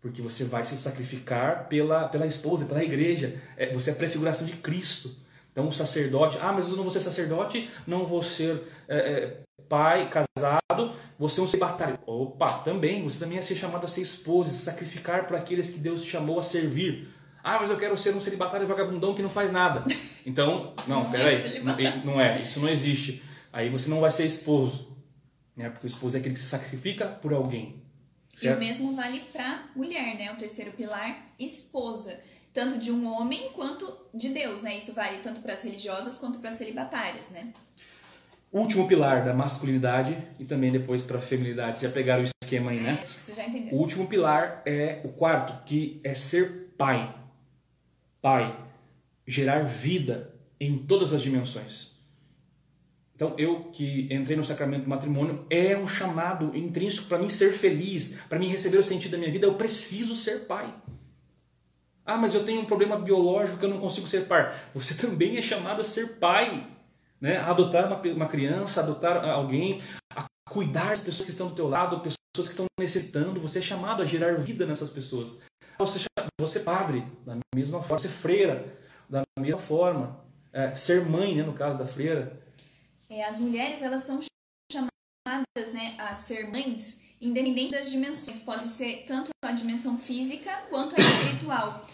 [0.00, 3.42] Porque você vai se sacrificar pela, pela esposa, pela igreja.
[3.56, 5.16] É, você é a prefiguração de Cristo.
[5.50, 9.42] Então o sacerdote, ah, mas eu não vou ser sacerdote, não vou ser é, é,
[9.72, 11.98] pai, casado, você é um celibatário.
[12.06, 15.78] Opa, também, você também é ser chamado a ser esposa, se sacrificar por aqueles que
[15.80, 17.08] Deus te chamou a servir.
[17.42, 19.84] Ah, mas eu quero ser um celibatário vagabundão que não faz nada.
[20.24, 23.20] Então, não, não peraí, é não, não é, isso não existe.
[23.52, 24.96] Aí você não vai ser esposo,
[25.56, 25.68] né?
[25.68, 27.82] Porque o esposo é aquele que se sacrifica por alguém.
[28.36, 28.54] Certo?
[28.54, 30.30] E o mesmo vale para mulher, né?
[30.30, 32.20] O terceiro pilar, esposa
[32.52, 34.76] tanto de um homem quanto de Deus, né?
[34.76, 37.52] Isso vale tanto para as religiosas quanto para as celibatárias, né?
[38.52, 41.80] Último pilar da masculinidade e também depois para a feminilidade.
[41.80, 42.98] Já pegaram o esquema aí, né?
[43.00, 43.74] É, acho que você já entendeu.
[43.74, 47.14] O último pilar é o quarto, que é ser pai.
[48.20, 48.56] Pai.
[49.26, 51.92] Gerar vida em todas as dimensões.
[53.14, 57.52] Então, eu que entrei no sacramento do matrimônio, é um chamado intrínseco para mim ser
[57.52, 60.74] feliz, para mim receber o sentido da minha vida, eu preciso ser pai.
[62.04, 64.52] Ah, mas eu tenho um problema biológico que eu não consigo ser pai.
[64.74, 66.66] Você também é chamado a ser pai
[67.22, 67.38] né?
[67.38, 69.80] adotar uma, uma criança, adotar alguém,
[70.14, 73.40] a cuidar das pessoas que estão do teu lado, pessoas que estão necessitando.
[73.40, 75.40] Você é chamado a gerar vida nessas pessoas.
[75.78, 76.04] Você,
[76.40, 77.98] você é padre, da mesma forma.
[77.98, 78.76] Você é freira,
[79.08, 80.20] da mesma forma.
[80.52, 82.42] É, ser mãe, né, no caso da freira.
[83.08, 84.20] É, as mulheres, elas são
[84.70, 88.40] chamadas né, a ser mães, independente das dimensões.
[88.40, 91.86] Pode ser tanto a dimensão física quanto a espiritual.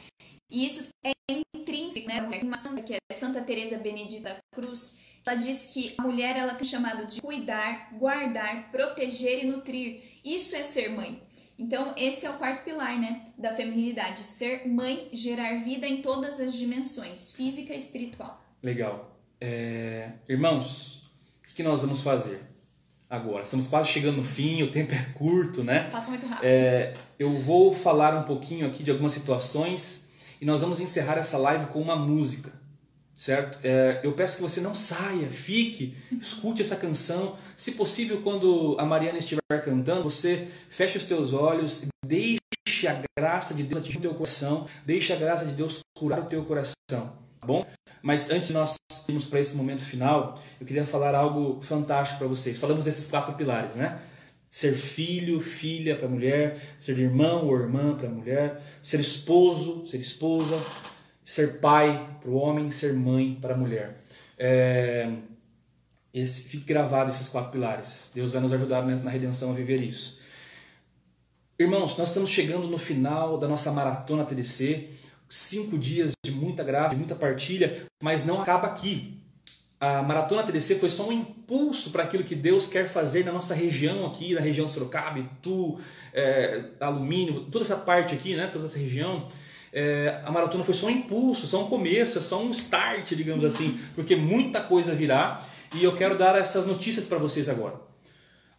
[0.51, 1.13] E isso é
[1.55, 2.27] intrínseco, né?
[2.57, 7.07] Santa que é Santa Teresa Benedita Cruz, ela diz que a mulher ela tem chamado
[7.07, 10.03] de cuidar, guardar, proteger e nutrir.
[10.25, 11.23] Isso é ser mãe.
[11.59, 16.39] Então, esse é o quarto pilar, né, da feminilidade, ser mãe, gerar vida em todas
[16.39, 18.41] as dimensões, física e espiritual.
[18.63, 19.19] Legal.
[19.41, 20.13] É...
[20.29, 21.11] Irmãos,
[21.43, 22.41] o que nós vamos fazer
[23.11, 23.43] agora?
[23.43, 25.91] Estamos quase chegando no fim, o tempo é curto, né?
[25.91, 26.45] Passa muito rápido.
[26.45, 26.95] É...
[27.19, 30.11] Eu vou falar um pouquinho aqui de algumas situações
[30.41, 32.53] e nós vamos encerrar essa live com uma música
[33.19, 33.59] certo?
[33.65, 37.37] É, eu peço que você não saia, fique, escute essa canção.
[37.57, 42.39] Se possível, quando a Mariana estiver cantando, você feche os teus olhos, deixe
[42.87, 46.27] a graça de Deus atingir o teu coração, deixe a graça de Deus curar o
[46.27, 47.67] teu coração, tá bom?
[48.01, 48.77] Mas antes de nós
[49.09, 52.57] irmos para esse momento final, eu queria falar algo fantástico para vocês.
[52.57, 54.01] Falamos desses quatro pilares, né?
[54.49, 60.57] Ser filho, filha para mulher, ser irmão ou irmã para mulher, ser esposo, ser esposa,
[61.29, 64.03] ser pai para o homem, ser mãe para a mulher.
[64.39, 65.13] É,
[66.13, 68.11] esse, fique gravado esses quatro pilares.
[68.15, 70.19] Deus vai nos ajudar na redenção a viver isso.
[71.59, 74.89] Irmãos, nós estamos chegando no final da nossa maratona TDC.
[75.29, 79.21] Cinco dias de muita graça, de muita partilha, mas não acaba aqui.
[79.79, 83.55] a Maratona TDC foi só um impulso para aquilo que Deus quer fazer na nossa
[83.55, 85.79] região aqui, na região Sorocaba, Itu,
[86.15, 89.29] é, Alumínio, toda essa parte aqui, né, toda essa região.
[89.73, 93.79] É, a maratona foi só um impulso, só um começo, só um start, digamos assim,
[93.95, 95.45] porque muita coisa virá
[95.75, 97.75] e eu quero dar essas notícias para vocês agora.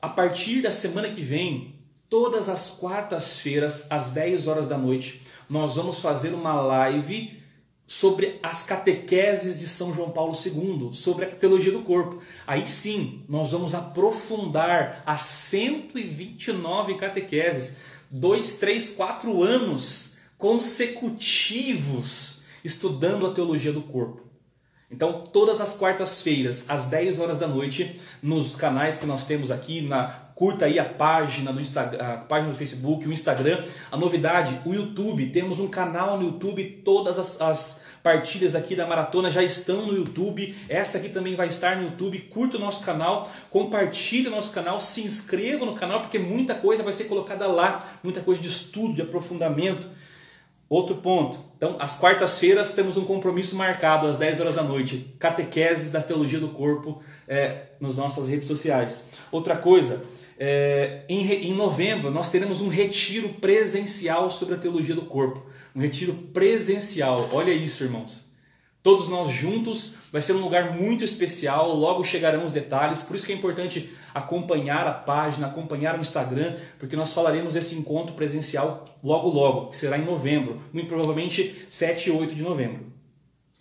[0.02, 1.76] A partir da semana que vem,
[2.10, 7.40] todas as quartas-feiras, às 10 horas da noite, nós vamos fazer uma live
[7.86, 12.22] sobre as catequeses de São João Paulo II, sobre a teologia do corpo.
[12.46, 17.78] Aí sim, nós vamos aprofundar as 129 catequeses,
[18.12, 24.30] dois, três, quatro anos consecutivos estudando a teologia do corpo.
[24.90, 29.82] Então, todas as quartas-feiras, às 10 horas da noite, nos canais que nós temos aqui,
[29.82, 33.64] na curta aí a página do Instagram, a página do Facebook, o Instagram.
[33.92, 38.88] A novidade, o YouTube, temos um canal no YouTube, todas as, as partilhas aqui da
[38.88, 40.56] maratona já estão no YouTube.
[40.70, 42.18] Essa aqui também vai estar no YouTube.
[42.22, 46.82] Curta o nosso canal, compartilhe o nosso canal, se inscreva no canal, porque muita coisa
[46.82, 49.99] vai ser colocada lá, muita coisa de estudo, de aprofundamento.
[50.70, 51.40] Outro ponto.
[51.58, 55.14] Então, às quartas-feiras temos um compromisso marcado às 10 horas da noite.
[55.18, 59.10] Catequeses da Teologia do Corpo é, nas nossas redes sociais.
[59.32, 60.04] Outra coisa,
[60.38, 65.44] é, em, em novembro nós teremos um retiro presencial sobre a Teologia do Corpo.
[65.76, 67.28] Um retiro presencial.
[67.34, 68.29] Olha isso, irmãos.
[68.90, 73.24] Todos nós juntos, vai ser um lugar muito especial, logo chegarão os detalhes, por isso
[73.24, 78.86] que é importante acompanhar a página, acompanhar o Instagram, porque nós falaremos desse encontro presencial
[79.04, 82.88] logo logo, que será em novembro, muito provavelmente 7 e 8 de novembro.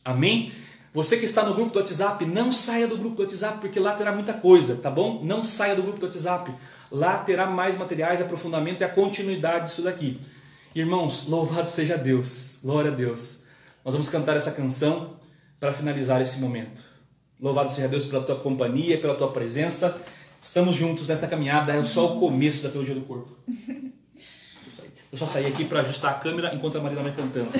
[0.02, 0.50] Amém?
[0.94, 3.92] Você que está no grupo do WhatsApp, não saia do grupo do WhatsApp, porque lá
[3.92, 5.20] terá muita coisa, tá bom?
[5.22, 6.54] Não saia do grupo do WhatsApp.
[6.90, 10.22] Lá terá mais materiais, aprofundamento e a continuidade disso daqui.
[10.74, 13.37] Irmãos, louvado seja Deus, glória a Deus.
[13.88, 15.16] Nós vamos cantar essa canção
[15.58, 16.84] para finalizar esse momento.
[17.40, 19.98] Louvado seja Deus pela tua companhia, pela tua presença.
[20.42, 23.34] Estamos juntos nessa caminhada, é só o começo da teologia do corpo.
[25.10, 27.48] Eu só saí aqui para ajustar a câmera enquanto a Marina vai cantando.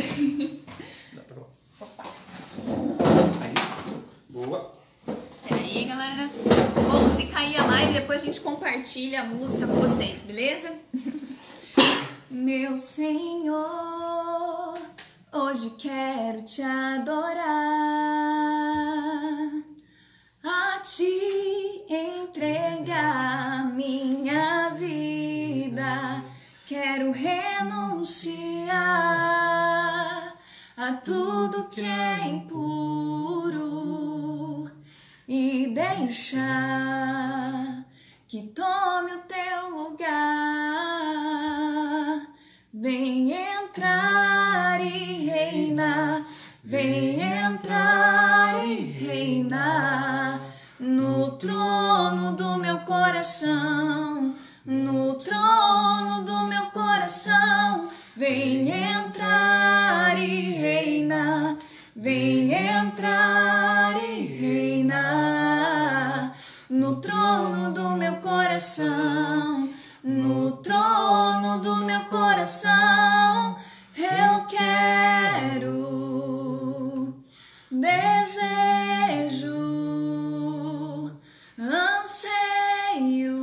[3.40, 3.54] Aí,
[4.28, 4.74] boa.
[5.48, 6.28] Peraí, galera.
[6.90, 10.74] Bom, se cair a live, depois a gente compartilha a música com vocês, beleza?
[12.30, 14.18] Meu Senhor
[15.40, 17.46] Hoje quero te adorar,
[20.42, 26.24] a ti entregar minha vida.
[26.66, 28.66] Quero renunciar
[30.76, 33.48] a tudo que é impuro
[35.28, 36.26] e deixar
[38.26, 41.47] que tome o teu lugar.
[42.72, 46.22] Vem entrar e reinar,
[46.62, 50.38] vem entrar e reinar.
[50.78, 54.34] No trono do meu coração,
[54.66, 57.88] no trono do meu coração.
[58.14, 61.56] Vem entrar e reinar,
[61.96, 66.34] vem entrar e reinar.
[66.68, 69.67] No trono do meu coração
[70.08, 73.58] no trono do meu coração.
[73.94, 75.68] Eu quero,
[77.70, 79.52] desejo,
[81.58, 83.34] anseio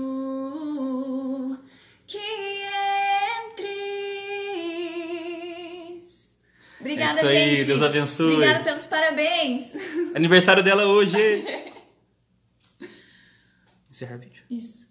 [2.07, 2.17] que
[5.85, 6.33] entres.
[6.79, 7.65] Obrigada, É isso aí, gente.
[7.67, 8.33] Deus abençoe.
[8.33, 9.71] Obrigada pelos parabéns.
[10.15, 11.15] Aniversário dela hoje.
[13.91, 14.43] Encerrar o vídeo.
[14.49, 14.84] Isso.